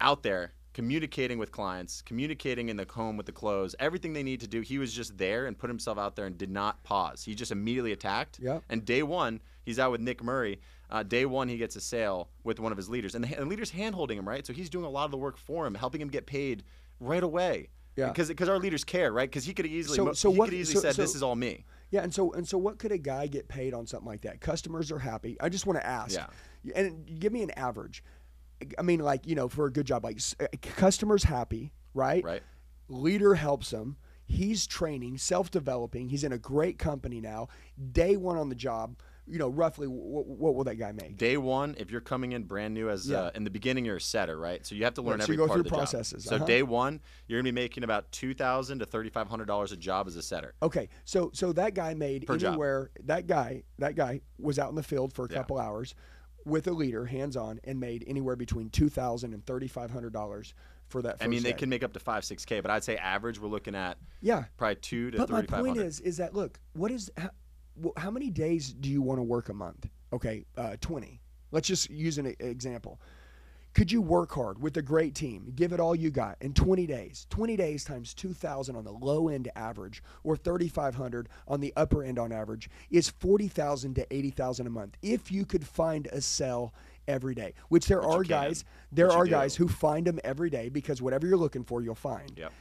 [0.00, 4.40] out there, communicating with clients, communicating in the home with the clothes, everything they need
[4.42, 4.60] to do.
[4.60, 7.24] He was just there and put himself out there and did not pause.
[7.24, 8.38] He just immediately attacked.
[8.42, 8.62] Yep.
[8.68, 10.60] And day one, he's out with Nick Murray.
[10.90, 13.46] Uh, day one, he gets a sale with one of his leaders, and the, the
[13.46, 14.46] leader's hand holding him, right?
[14.46, 16.62] So he's doing a lot of the work for him, helping him get paid
[17.00, 17.70] right away.
[17.96, 18.08] Yeah.
[18.08, 19.30] Because because our leaders care, right?
[19.30, 21.22] Because he could easily So- so he what- could easily so- said so- this is
[21.22, 21.64] all me.
[21.90, 24.40] Yeah, and so and so, what could a guy get paid on something like that?
[24.42, 25.38] Customers are happy.
[25.40, 26.14] I just want to ask.
[26.14, 26.26] Yeah.
[26.74, 28.02] And give me an average.
[28.78, 32.24] I mean, like you know, for a good job, like uh, customers happy, right?
[32.24, 32.42] Right.
[32.88, 33.96] Leader helps him.
[34.28, 36.08] He's training, self-developing.
[36.08, 37.48] He's in a great company now.
[37.92, 41.16] Day one on the job, you know, roughly, what, what will that guy make?
[41.16, 43.18] Day one, if you're coming in brand new as Yeah.
[43.18, 44.66] uh, in the beginning, you're a setter, right?
[44.66, 46.24] So you have to learn Right, so every you go part of through the processes,
[46.24, 46.28] job.
[46.30, 46.44] So uh-huh.
[46.44, 49.76] day one, you're gonna be making about two thousand to thirty five hundred dollars a
[49.76, 50.54] job as a setter.
[50.60, 52.58] Okay, so so that guy made Per job.
[53.04, 55.36] That guy, that guy was out in the field for a Yeah.
[55.38, 55.94] couple hours
[56.46, 60.12] with a leader, hands on, and made anywhere between two thousand and thirty five hundred
[60.12, 60.54] dollars
[60.86, 61.18] for that.
[61.18, 61.58] First I mean, they day.
[61.58, 64.44] can make up to five, six k, but I'd say average, we're looking at Yeah,
[64.56, 67.30] probably two to but my point is, is that look, what is how,
[67.96, 69.88] how many days do you want to work a month?
[70.12, 71.20] Okay, uh, twenty.
[71.50, 73.00] Let's just use an example.
[73.76, 76.86] Could you work hard with a great team, give it all you got in 20
[76.86, 77.26] days?
[77.28, 82.18] 20 days times 2,000 on the low end average, or 3,500 on the upper end
[82.18, 84.96] on average, is 40,000 to 80,000 a month.
[85.02, 86.72] If you could find a sell
[87.06, 90.48] every day, which there Which are guys, there which are guys who find them every
[90.48, 92.32] day because whatever you're looking for, you'll find.
[92.34, 92.52] Yep.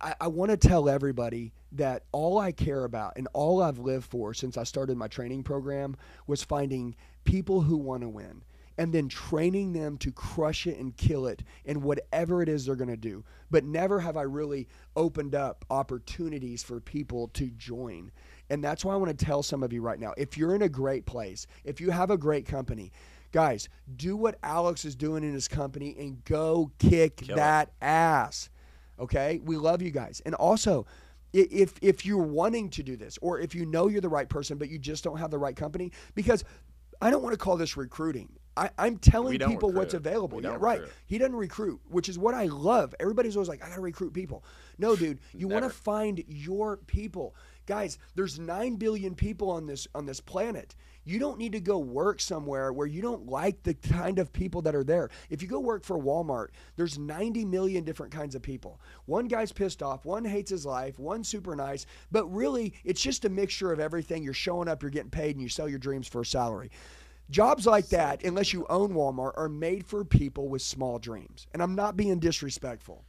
[0.00, 4.04] I, I want to tell everybody that all I care about and all I've lived
[4.04, 5.96] for since I started my training program
[6.28, 8.42] was finding people who want to win
[8.80, 12.74] and then training them to crush it and kill it in whatever it is they're
[12.74, 13.22] going to do.
[13.50, 18.10] But never have I really opened up opportunities for people to join.
[18.48, 20.62] And that's why I want to tell some of you right now if you're in
[20.62, 22.90] a great place, if you have a great company,
[23.32, 27.36] guys, do what Alex is doing in his company and go kick Kill it.
[27.36, 28.48] that ass.
[28.98, 29.42] Okay?
[29.44, 30.22] We love you guys.
[30.24, 30.86] And also,
[31.34, 34.58] if if you're wanting to do this or if you know you're the right person
[34.58, 36.42] but you just don't have the right company because
[37.02, 38.30] I don't want to call this recruiting.
[38.56, 40.42] I, I'm telling people what's available.
[40.42, 40.80] Yeah, right.
[40.80, 40.92] recruit.
[41.06, 42.94] He doesn't recruit, which is what I love.
[43.00, 44.44] Everybody's always like, I gotta recruit people.
[44.78, 47.34] No, dude, you want to find your people.
[47.66, 50.74] Guys, there's nine billion people on this on this planet.
[51.04, 54.60] You don't need to go work somewhere where you don't like the kind of people
[54.62, 55.08] that are there.
[55.30, 58.80] If you go work for Walmart, there's 90 million different kinds of people.
[59.06, 63.24] One guy's pissed off, one hates his life, one super nice, but really it's just
[63.24, 64.22] a mixture of everything.
[64.22, 66.70] You're showing up, you're getting paid, and you sell your dreams for a salary.
[67.30, 71.46] Jobs like that, unless you own Walmart, are made for people with small dreams.
[71.52, 73.04] And I'm not being disrespectful.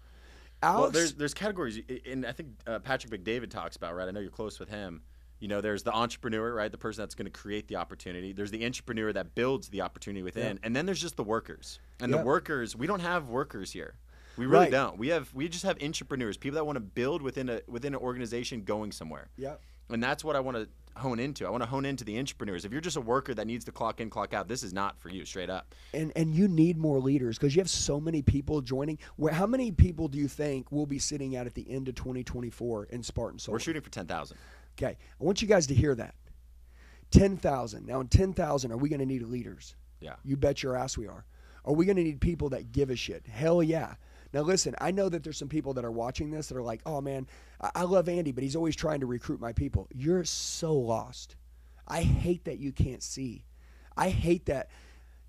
[0.64, 4.08] Alex, Well, there's there's categories, and I think uh, Patrick Bet-David talks about right.
[4.08, 5.02] I know you're close with him.
[5.40, 6.72] You know, there's the entrepreneur, right?
[6.72, 8.32] The person that's going to create the opportunity.
[8.32, 11.80] There's the entrepreneur that builds the opportunity within, and then there's just the workers.
[12.00, 12.20] And Yeah.
[12.20, 13.96] the workers, we don't have workers here.
[14.38, 14.72] We really Right.
[14.72, 15.00] don't.
[15.00, 18.00] We have we just have entrepreneurs, people that want to build within a within an
[18.00, 19.30] organization going somewhere.
[19.38, 19.60] Yep.
[19.90, 21.46] And that's what I want to hone into.
[21.46, 22.66] I want to hone into the entrepreneurs.
[22.66, 25.00] If you're just a worker that needs to clock in, clock out, this is not
[25.00, 25.74] for you, straight up.
[25.94, 28.98] and and you need more leaders because you have so many people joining.
[29.16, 31.96] Where how many people do you think will be sitting out at the end of
[31.96, 33.56] 2024 in Spartan Solar?
[33.56, 34.38] We're shooting for ten thousand.
[34.78, 36.16] Okay, I want you guys to hear that.
[37.12, 37.86] 10,000.
[37.86, 39.76] Now, in 10,000, are we going to need leaders?
[40.00, 40.16] Yeah.
[40.24, 41.26] You bet your ass we are.
[41.66, 43.28] Are we going to need people that give a shit?
[43.28, 43.96] Hell yeah.
[44.34, 46.82] Now, listen, I know that there's some people that are watching this that are like,
[46.86, 47.28] oh man,
[47.60, 49.88] I, love Andy, but he's always trying to recruit my people.
[49.94, 51.36] You're so lost.
[51.88, 53.44] I hate that you can't see.
[53.98, 54.70] I hate that.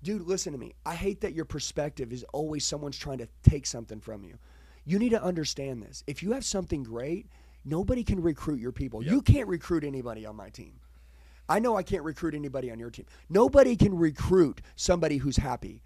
[0.01, 0.73] Dude, listen to me.
[0.85, 4.37] I hate that your perspective is always someone's trying to take something from you.
[4.85, 6.03] You need to understand this.
[6.07, 7.27] If you have something great,
[7.65, 9.03] nobody can recruit your people.
[9.03, 10.73] You can't recruit anybody on my team.
[11.47, 13.05] I know I can't recruit anybody on your team.
[13.29, 15.81] Nobody can recruit somebody who's happy.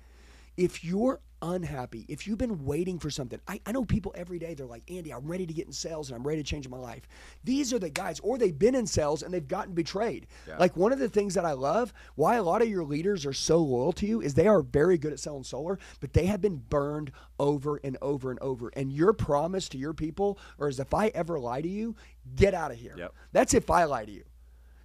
[0.55, 4.53] If you're unhappy, if you've been waiting for something, I, I know people every day,
[4.53, 6.77] they're like, Andy, I'm ready to get in sales and I'm ready to change my
[6.77, 7.07] life.
[7.43, 10.27] These are the guys, or they've been in sales and they've gotten betrayed.
[10.59, 13.33] Like one of the things that I love, why a lot of your leaders are
[13.33, 16.41] so loyal to you, is they are very good at selling solar, but they have
[16.41, 18.71] been burned over and over and over.
[18.75, 21.95] And your promise to your people, or is if I ever lie to you,
[22.35, 22.95] get out of here.
[22.97, 23.13] Yep.
[23.31, 24.23] That's if I lie to you.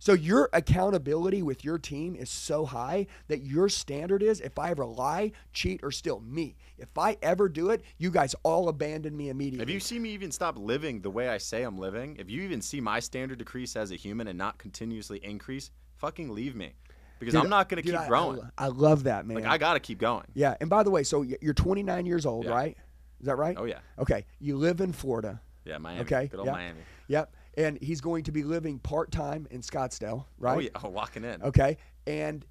[0.02, 4.70] So your accountability with your team is so high that your standard is if I
[4.70, 6.56] ever lie, cheat, or steal me.
[6.76, 9.62] If I ever do it, you guys all abandon me immediately.
[9.62, 12.42] If you see me even stop living the way I say I'm living, if you
[12.42, 16.72] even see my standard decrease as a human and not continuously increase, fucking leave me.
[17.20, 18.38] Because Dude, I'm not going to keep I- I growing.
[18.38, 19.36] lo- I, love that, man.
[19.36, 20.26] like, I got to keep going.
[20.34, 22.50] yeah, and by the way, so you're 29 years old, Yeah.
[22.50, 22.76] right?
[23.20, 23.54] Is that right?
[23.56, 23.78] Oh, yeah.
[24.00, 25.40] Okay, you live in Florida.
[25.64, 26.00] Yeah, Miami.
[26.00, 26.26] Okay.
[26.26, 26.56] Good old yep.
[26.56, 26.80] Miami.
[27.06, 27.36] Yep.
[27.56, 30.56] And he's going to be living part time in Scottsdale, oh, right?
[30.56, 30.68] Oh, yeah.
[30.82, 31.42] Oh, walking in.
[31.42, 31.76] Okay.
[32.06, 32.44] And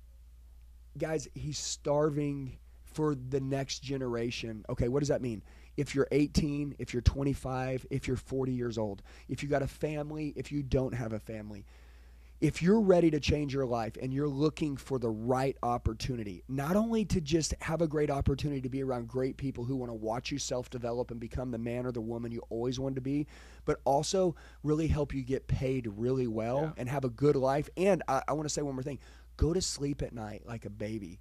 [0.97, 4.66] guys, he's starving for the next generation.
[4.70, 5.41] Okay, what does that mean?
[5.78, 9.68] If you're 18, if you're 25, if you're 40 years old, if you got a
[9.68, 11.66] family, if you don't have a family,
[12.42, 16.76] if you're ready to change your life and you're looking for the right opportunity, not
[16.76, 19.94] only to just have a great opportunity to be around great people who want to
[19.94, 23.02] watch you self develop and become the man or the woman you always wanted to
[23.02, 23.28] be,
[23.64, 26.72] but also really help you get paid really well Yeah.
[26.78, 27.70] and have a good life.
[27.78, 29.00] And I, I want to say one more thing
[29.38, 31.20] go to sleep at night like a baby.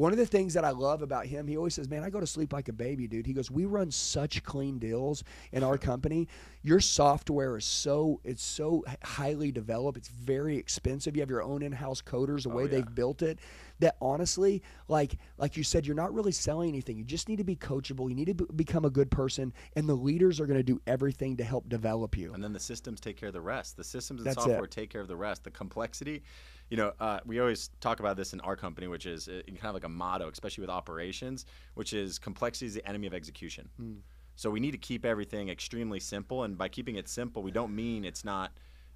[0.00, 2.20] One of the things that I love about him, he always says, Man, I go
[2.20, 3.26] to sleep like a baby, dude.
[3.26, 6.26] He goes, We run such clean deals in our company.
[6.62, 9.98] Your software is so it's so highly developed.
[9.98, 11.16] It's very expensive.
[11.16, 12.70] You have your own in-house coders, the oh, way yeah.
[12.70, 13.40] they've built it.
[13.80, 16.96] That honestly, like like you said, you're not really selling anything.
[16.96, 18.08] You just need to be coachable.
[18.08, 20.80] You need to b- become a good person, and the leaders are going to do
[20.86, 22.32] everything to help develop you.
[22.32, 23.76] And then the systems take care of the rest.
[23.76, 24.70] The systems and That's software it.
[24.70, 25.44] take care of the rest.
[25.44, 26.22] The complexity,
[26.70, 29.64] you know, uh, we always talk about this in our company, which is uh, kind
[29.64, 31.44] of like a motto, especially with operations,
[31.74, 33.68] which is complexity is the enemy of execution.
[33.76, 33.94] Hmm.
[34.36, 36.44] So we need to keep everything extremely simple.
[36.44, 38.52] And by keeping it simple, we don't mean it's not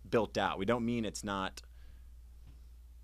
[0.08, 0.58] built out.
[0.58, 1.60] We don't mean it's not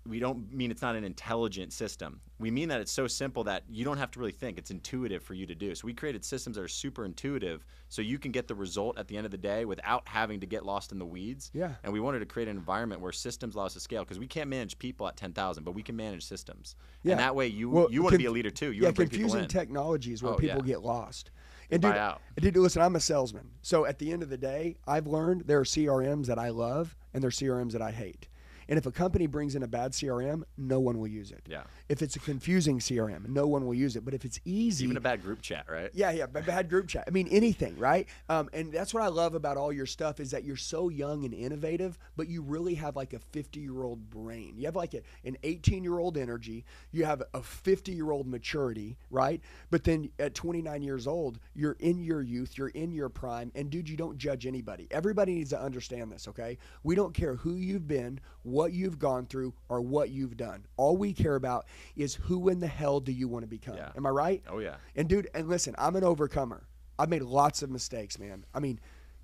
[0.07, 2.21] we don't mean it's not an intelligent system.
[2.39, 4.57] We mean that it's so simple that you don't have to really think.
[4.57, 5.75] It's intuitive for you to do.
[5.75, 9.07] So we created systems that are super intuitive so you can get the result at
[9.07, 11.51] the end of the day without having to get lost in the weeds.
[11.53, 11.73] Yeah.
[11.83, 14.25] And we wanted to create an environment where systems allow us to scale because we
[14.27, 16.75] can't manage people at 10,000, but we can manage systems.
[17.03, 17.11] Yeah.
[17.11, 18.71] And that way you Well, you want to be a leader too.
[18.71, 19.49] You yeah, want to bring people confusing in.
[19.49, 20.73] technology is where Oh, people yeah.
[20.73, 21.29] get lost.
[21.69, 21.95] And dude,
[22.41, 23.49] dude, listen, I'm a salesman.
[23.61, 26.97] So at the end of the day, I've learned there are CRMs that I love
[27.13, 28.27] and there are CRMs that I hate.
[28.71, 31.41] And if a company brings in a bad CRM, no one will use it.
[31.45, 31.63] Yeah.
[31.89, 34.05] If it's a confusing CRM, no one will use it.
[34.05, 35.89] But if it's easy, Even a bad group chat, right?
[35.93, 37.03] yeah, yeah, bad group chat.
[37.05, 38.07] I mean, anything, right?
[38.29, 41.25] Um, and that's what I love about all your stuff is that you're so young
[41.25, 44.53] and innovative, but you really have like a 50 year old brain.
[44.55, 46.63] You have like a, an 18 year old energy.
[46.93, 49.41] You have a 50 year old maturity, right?
[49.69, 53.69] But then at 29 years old, you're in your youth, you're in your prime, and
[53.69, 54.87] dude, you don't judge anybody.
[54.91, 56.57] Everybody needs to understand this, okay?
[56.83, 60.65] We don't care who you've been, what you've gone through, or what you've done.
[60.77, 61.65] All we care about
[61.95, 63.75] is who in the hell do you want to become.
[63.75, 63.91] Yeah.
[63.95, 64.43] Am I right?
[64.49, 64.75] Oh yeah.
[64.95, 66.67] And dude, and listen, I'm an overcomer.
[66.97, 68.45] I've made lots of mistakes, man.
[68.53, 68.79] I mean,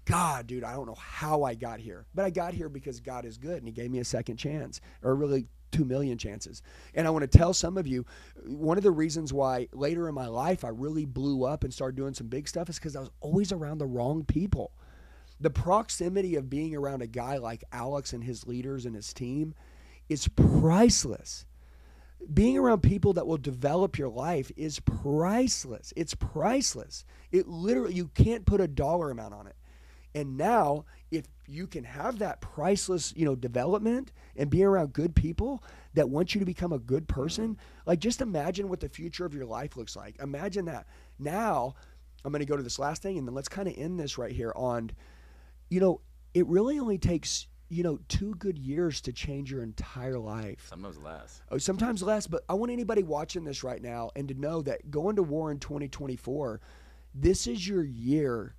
[0.05, 3.25] God, dude, I don't know how I got here, but I got here because God
[3.25, 6.61] is good and He gave me a second chance, or really two million chances.
[6.95, 8.05] And I want to tell some of you,
[8.45, 11.97] one of the reasons why later in my life I really blew up and started
[11.97, 14.71] doing some big stuff is because I was always around the wrong people.
[15.39, 19.53] The proximity of being around a guy like Alex and his leaders and his team
[20.09, 21.45] is priceless
[22.33, 25.93] being around people that will develop your life is priceless.
[25.95, 27.05] It's priceless.
[27.31, 29.55] It literally, you can't put a dollar amount on it.
[30.15, 35.15] And now, if you can have that priceless, you know, development and be around good
[35.15, 35.63] people
[35.93, 39.33] that want you to become a good person, like just imagine what the future of
[39.33, 40.19] your life looks like.
[40.19, 40.87] Imagine that.
[41.19, 41.75] Now,
[42.25, 44.17] I'm going to go to this last thing and then let's kind of end this
[44.17, 44.91] right here on,
[45.69, 46.01] you know,
[46.33, 50.67] it really only takes, you know, two good years to change your entire life.
[50.69, 51.41] Sometimes less.
[51.51, 54.91] Oh, sometimes less, but I want anybody watching this right now and to know that
[54.91, 56.61] going to war in 2024,
[57.13, 58.55] this is your year,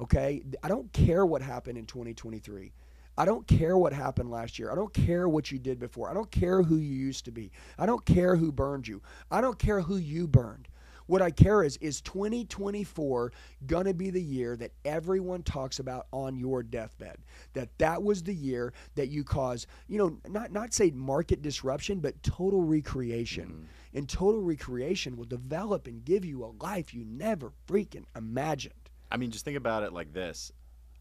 [0.00, 0.42] okay?
[0.62, 2.72] I don't care what happened in 2023.
[3.16, 4.72] I don't care what happened last year.
[4.72, 6.10] I don't care what you did before.
[6.10, 7.52] I don't care who you used to be.
[7.78, 9.02] I don't care who burned you.
[9.30, 10.68] I don't care who you burned.
[11.10, 13.32] What I care is is 2024
[13.66, 17.18] going to be the year that everyone talks about on your deathbed?
[17.54, 21.98] That that was the year that you caused, you know, not not say market disruption,
[21.98, 23.46] but total recreation.
[23.46, 23.98] Mm-hmm.
[23.98, 28.74] And total recreation will develop and give you a life you never freaking imagined.
[29.10, 30.52] I mean, just think about it like this.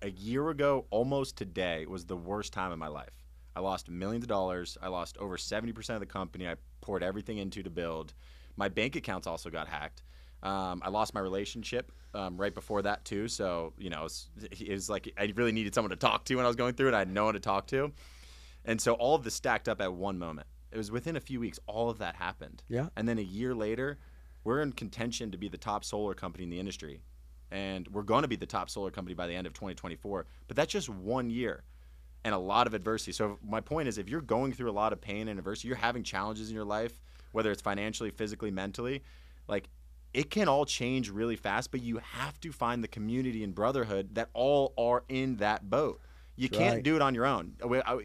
[0.01, 3.28] A year ago, almost today, was the worst time in my life.
[3.55, 4.76] I lost millions of dollars.
[4.82, 8.16] I lost over 70% of the company I poured everything into to build.
[8.60, 10.03] My bank accounts also got hacked.
[10.43, 13.28] Um, I lost my relationship um, right before that, too.
[13.28, 16.36] So, you know, it was, it was like I really needed someone to talk to
[16.36, 16.93] when I was going through it.
[16.93, 17.91] I had no one to talk to.
[18.66, 20.47] And so all of this stacked up at one moment.
[20.72, 22.64] It was within a few weeks, all of that happened.
[22.68, 22.89] Yeah.
[22.95, 23.97] And then a year later,
[24.43, 27.01] we're in contention to be the top solar company in the industry
[27.51, 30.26] and we're going to be the top solar company by the end of 2024.
[30.47, 31.64] But that's just one year
[32.24, 33.12] and a lot of adversity.
[33.12, 35.78] So my point is, if you're going through a lot of pain and adversity, you're
[35.78, 36.99] having challenges in your life,
[37.32, 39.04] whether it's financially, physically, mentally,
[39.48, 39.70] like
[40.14, 41.72] it can all change really fast.
[41.72, 46.02] But you have to find the community and brotherhood that all are in that boat.
[46.36, 46.84] You That's can't right.
[46.84, 47.54] do it on your own.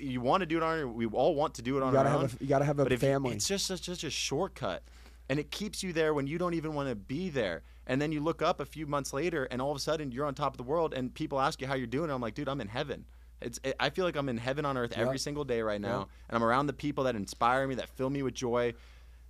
[0.01, 0.89] You want to do it on your.
[0.89, 2.25] We all want to do it on our have own.
[2.27, 3.33] a, you gotta have a But if you- family.
[3.33, 4.83] it's just such, such a shortcut,
[5.29, 7.63] and it keeps you there when you don't even want to be there.
[7.87, 10.25] And then you look up a few months later, and all of a sudden you're
[10.27, 12.05] on top of the world, and people ask you how you're doing.
[12.05, 13.05] And I'm like, dude, I'm in heaven.
[13.41, 13.61] It's.
[13.63, 16.05] It, I feel like I'm in heaven on earth every single day right now, Yeah.
[16.29, 18.75] and I'm around the people that inspire me, that fill me with joy.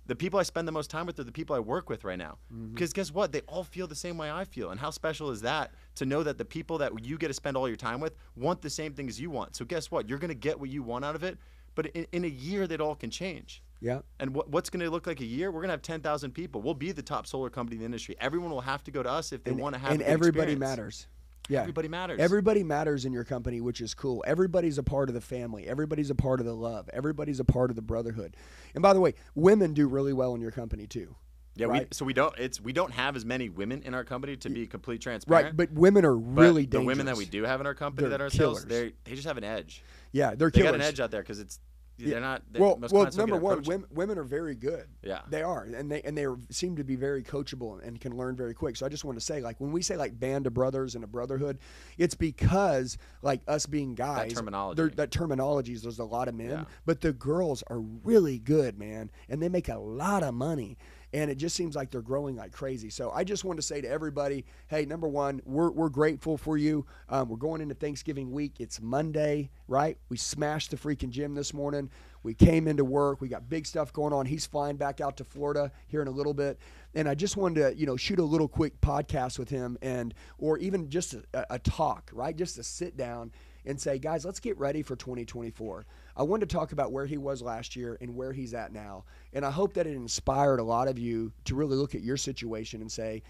[0.07, 2.17] The people I spend the most time with are the people I work with right
[2.17, 2.37] now.
[2.53, 2.73] Mm-hmm.
[2.73, 3.31] Because guess what?
[3.31, 4.69] They all feel the same way I feel.
[4.71, 7.57] And how special is that to know that the people that you get to spend
[7.57, 9.55] all your time with want the same things you want?
[9.55, 10.07] So guess what?
[10.07, 11.37] You're going to get what you want out of it.
[11.73, 13.61] But in, in a year, that all can change.
[13.81, 13.99] yeah.
[14.19, 15.51] And what, what's going to look like a year?
[15.51, 16.61] We're going to have 10,000 people.
[16.61, 18.15] We'll be the top solar company in the industry.
[18.21, 20.59] Everyone will have to go to us if they want to have and everybody experience.
[20.59, 21.07] matters.
[21.49, 21.61] Yeah.
[21.61, 22.19] Everybody matters.
[22.19, 24.23] Everybody matters in your company, which is cool.
[24.25, 25.67] Everybody's a part of the family.
[25.67, 26.89] Everybody's a part of the love.
[26.93, 28.35] Everybody's a part of the brotherhood.
[28.73, 31.15] And by the way, women do really well in your company too.
[31.55, 34.35] yeah, we, so we don't it's we don't have as many women in our company
[34.37, 35.45] to be complete transparent.
[35.45, 36.87] Right, but women are But really the dangerous.
[36.87, 39.27] women that we do have in our company They're that are sales, they they just
[39.27, 39.83] have an edge.
[40.11, 40.71] Yeah, they're They killers.
[40.71, 41.59] got an edge out there because it's
[41.97, 42.41] they're not.
[42.51, 44.87] They're, well, well, number one, women, women are very good.
[45.01, 45.21] Yeah.
[45.29, 48.35] they are, and they and they are, seem to be very coachable and can learn
[48.35, 48.75] very quick.
[48.75, 51.03] So I just want to say, like when we say like band of brothers and
[51.03, 51.59] a brotherhood,
[51.97, 54.89] it's because like us being guys, terminology.
[54.95, 56.63] that terminology is there's a lot of men, Yeah.
[56.85, 60.77] but the girls are really good, man, and they make a lot of money.
[61.13, 62.89] And it just seems like they're growing like crazy.
[62.89, 66.57] So I just want to say to everybody, hey, number one, we're, we're grateful for
[66.57, 66.85] you.
[67.09, 68.59] Um, we're going into Thanksgiving week.
[68.59, 69.97] It's Monday, right?
[70.09, 71.89] We smashed the freaking gym this morning.
[72.25, 73.21] We came into work.
[73.21, 74.25] We got big stuff going on.
[74.25, 76.59] He's flying back out to Florida here in a little bit,
[76.95, 80.11] and I just wanted to, you know, shoot a little quick podcast with him, and
[80.39, 82.35] or even just a, a talk, right?
[82.35, 83.31] Just to sit down
[83.63, 85.85] and say, guys, let's get ready for 2024.
[86.17, 89.03] I wanted to talk about where he was last year and where he's at now,
[89.33, 92.17] and I hope that it inspired a lot of you to really look at your
[92.17, 93.21] situation and say,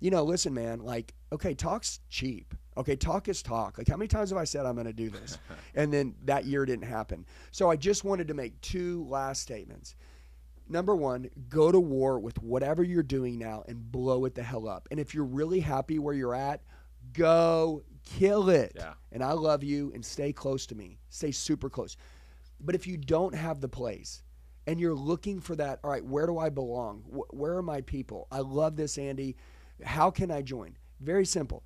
[0.00, 2.54] you know, listen, man, like, okay, talk's cheap.
[2.76, 3.76] Okay, talk is talk.
[3.76, 5.38] Like, how many times have I said I'm going to do this?
[5.74, 7.26] and then that year didn't happen.
[7.50, 9.96] So I just wanted to make two last statements.
[10.68, 14.68] Number one, go to war with whatever you're doing now and blow it the hell
[14.68, 14.88] up.
[14.90, 16.62] And if you're really happy where you're at,
[17.12, 18.72] go kill it.
[18.76, 18.94] Yeah.
[19.12, 20.98] And I love you and stay close to me.
[21.10, 21.96] Stay super close.
[22.60, 24.22] But if you don't have the place
[24.66, 27.02] and you're looking for that, all right, where do I belong?
[27.30, 28.26] Where are my people?
[28.30, 29.36] I love this, Andy.
[29.82, 30.76] How can I join?
[31.00, 31.64] Very simple.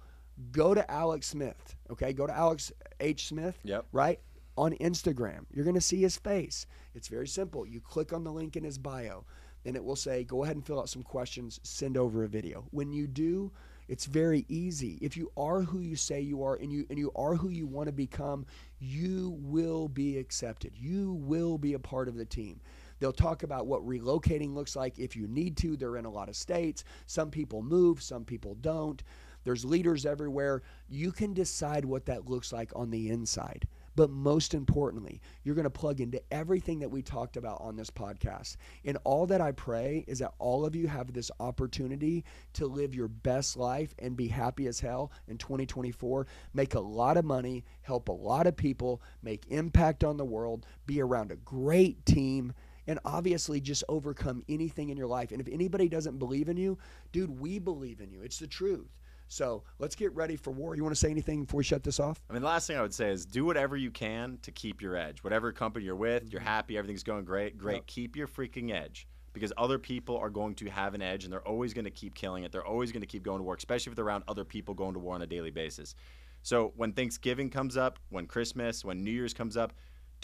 [0.53, 2.13] Go to Alex Smith, okay?
[2.13, 3.29] Go to Alex H.
[3.29, 3.87] Smith, Yep.
[3.93, 4.21] right?
[4.57, 5.47] On Instagram.
[5.53, 6.67] You're going to see his face.
[6.95, 7.67] It's very simple.
[7.67, 9.25] You click on the link in his bio,
[9.65, 12.67] and it will say, go ahead and fill out some questions, send over a video.
[12.71, 13.53] When you do,
[13.89, 14.99] it's very easy.
[15.01, 17.67] If you are who you say you are and you and you are who you
[17.67, 18.47] want to become,
[18.79, 20.73] you will be accepted.
[20.77, 22.61] You will be a part of the team.
[22.99, 25.77] They'll talk about what relocating looks like if you need to.
[25.77, 26.85] They're in a lot of states.
[27.07, 29.03] Some people move, some people don't.
[29.45, 30.63] There's leaders everywhere.
[30.89, 33.67] You can decide what that looks like on the inside.
[33.97, 37.91] But most importantly, you're going to plug into everything that we talked about on this
[37.91, 38.57] podcast.
[38.85, 42.25] And all that I pray is that all of you have this opportunity
[42.55, 47.17] to live your best life and be happy as hell in 2024, make a lot
[47.17, 51.37] of money, help a lot of people, make impact on the world, be around a
[51.37, 52.53] great team
[52.87, 55.33] and obviously just overcome anything in your life.
[55.33, 56.79] And if anybody doesn't believe in you,
[57.13, 58.23] dude, we believe in you.
[58.23, 58.89] It's the truth.
[59.35, 60.77] So let's get ready for war.
[60.77, 62.23] You want to say anything before we shut this off?
[62.31, 64.81] I mean, the last thing I would say is do whatever you can to keep
[64.81, 65.25] your edge.
[65.25, 66.49] Whatever company you're with, you're mm-hmm.
[66.49, 67.75] happy, everything's going great, great.
[67.75, 67.87] Yep.
[67.89, 71.47] Keep your freaking edge because other people are going to have an edge and they're
[71.47, 72.53] always going to keep killing it.
[72.53, 74.95] They're always going to keep going to war, especially if they're around other people going
[74.95, 75.97] to war on a daily basis.
[76.43, 79.73] So when Thanksgiving comes up, when Christmas, when New Year's comes up,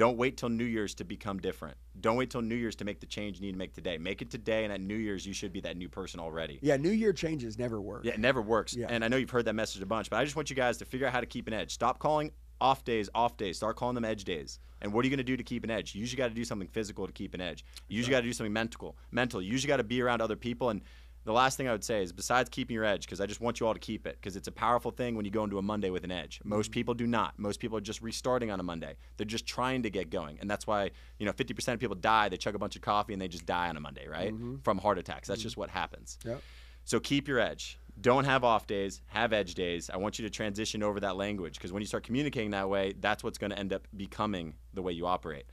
[0.01, 1.77] don't wait till New Year's to become different.
[2.01, 3.99] Don't wait till New Year's to make the change you need to make today.
[3.99, 6.59] Make it today, and at New Year's, you should be that new person already.
[6.63, 8.07] Yeah, New Year changes never work.
[8.07, 8.75] Yeah, it never works.
[8.75, 8.87] Yeah.
[8.89, 10.79] And I know you've heard that message a bunch, but I just want you guys
[10.79, 11.75] to figure out how to keep an edge.
[11.75, 12.33] Stop calling
[12.63, 13.59] off days off days.
[13.59, 14.59] Start calling them edge days.
[14.81, 15.95] And what are you going to do to keep an edge?
[15.95, 17.65] You usually got to do something physical to keep an edge.
[17.89, 18.97] You usually got to do something mental.
[19.11, 19.43] Mental.
[19.43, 20.71] You usually got to be around other people.
[20.71, 20.81] And
[21.25, 23.61] the last thing I would say is, besides keeping your edge, because I just want
[23.61, 25.63] you all to keep it, because it's a powerful thing when you go into a
[25.63, 26.39] Monday with an edge.
[26.39, 26.49] Mm-hmm.
[26.49, 27.39] Most people do not.
[27.39, 28.97] Most people are just restarting on a Monday.
[29.17, 32.29] They're just trying to get going, and that's why you know 50% of people die.
[32.29, 34.33] They chug a bunch of coffee and they just die on a Monday, right?
[34.33, 34.57] Mm-hmm.
[34.59, 35.29] From heart attacks.
[35.29, 35.47] That's mm-hmm.
[35.47, 36.19] just what happens.
[36.25, 36.43] Yep.
[36.85, 37.79] So keep your edge.
[38.01, 39.91] Don't have off days, have edge days.
[39.91, 42.95] I want you to transition over that language because when you start communicating that way,
[42.99, 45.45] that's what's going to end up becoming the way you operate.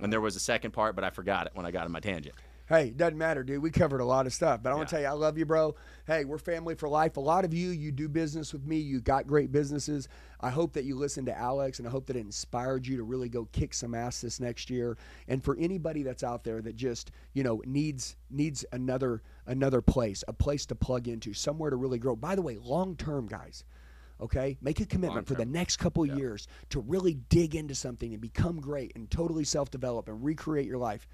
[0.00, 2.00] And there was a second part, but I forgot it when I got on my
[2.00, 2.34] tangent.
[2.68, 3.62] Hey, doesn't matter, dude.
[3.62, 5.46] We covered a lot of stuff, but I want to tell you, I love you,
[5.46, 5.76] bro.
[6.04, 7.16] Hey, we're family for life.
[7.16, 8.78] A lot of you, you do business with me.
[8.78, 10.08] You got great businesses.
[10.40, 13.04] I hope that you listened to Alex, and I hope that it inspired you to
[13.04, 14.98] really go kick some ass this next year.
[15.28, 20.24] And for anybody that's out there that just, you know, needs needs another another place,
[20.26, 22.16] a place to plug into, somewhere to really grow.
[22.16, 23.62] By the way, long term, guys.
[24.20, 28.20] Okay, make a commitment for the next couple years to really dig into something and
[28.20, 31.06] become great and totally self develop and recreate your life.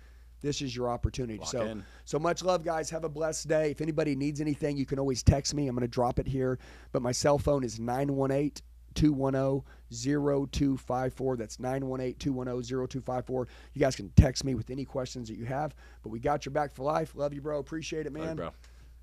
[0.42, 1.38] This is your opportunity.
[1.38, 1.84] Lock so, in.
[2.04, 2.90] so much love, guys.
[2.90, 3.70] Have a blessed day.
[3.70, 5.68] If anybody needs anything, you can always text me.
[5.68, 6.58] I'm going to drop it here.
[6.90, 8.52] But my cell phone is 918
[8.94, 11.36] 210 0254.
[11.36, 13.48] That's 918 210 0254.
[13.74, 15.74] You guys can text me with any questions that you have.
[16.02, 17.14] But we got your back for life.
[17.14, 17.58] Love you, bro.
[17.58, 18.22] Appreciate it, man.
[18.22, 18.50] Love you, bro.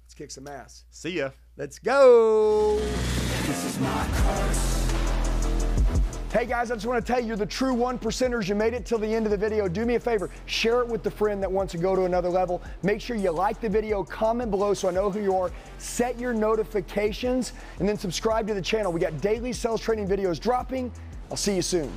[0.03, 0.85] Let's kick some ass.
[0.89, 1.29] See ya.
[1.55, 2.79] Let's go.
[6.31, 8.47] Hey guys, I just want to tell you, you're the true one percenters.
[8.47, 9.67] You made it till the end of the video.
[9.67, 12.29] Do me a favor, share it with the friend that wants to go to another
[12.29, 12.61] level.
[12.83, 15.49] Make sure you like the video, comment below so I know who you are.
[15.79, 18.91] Set your notifications, and then subscribe to the channel.
[18.91, 20.91] We got daily sales training videos dropping.
[21.31, 21.91] I'll see you soon.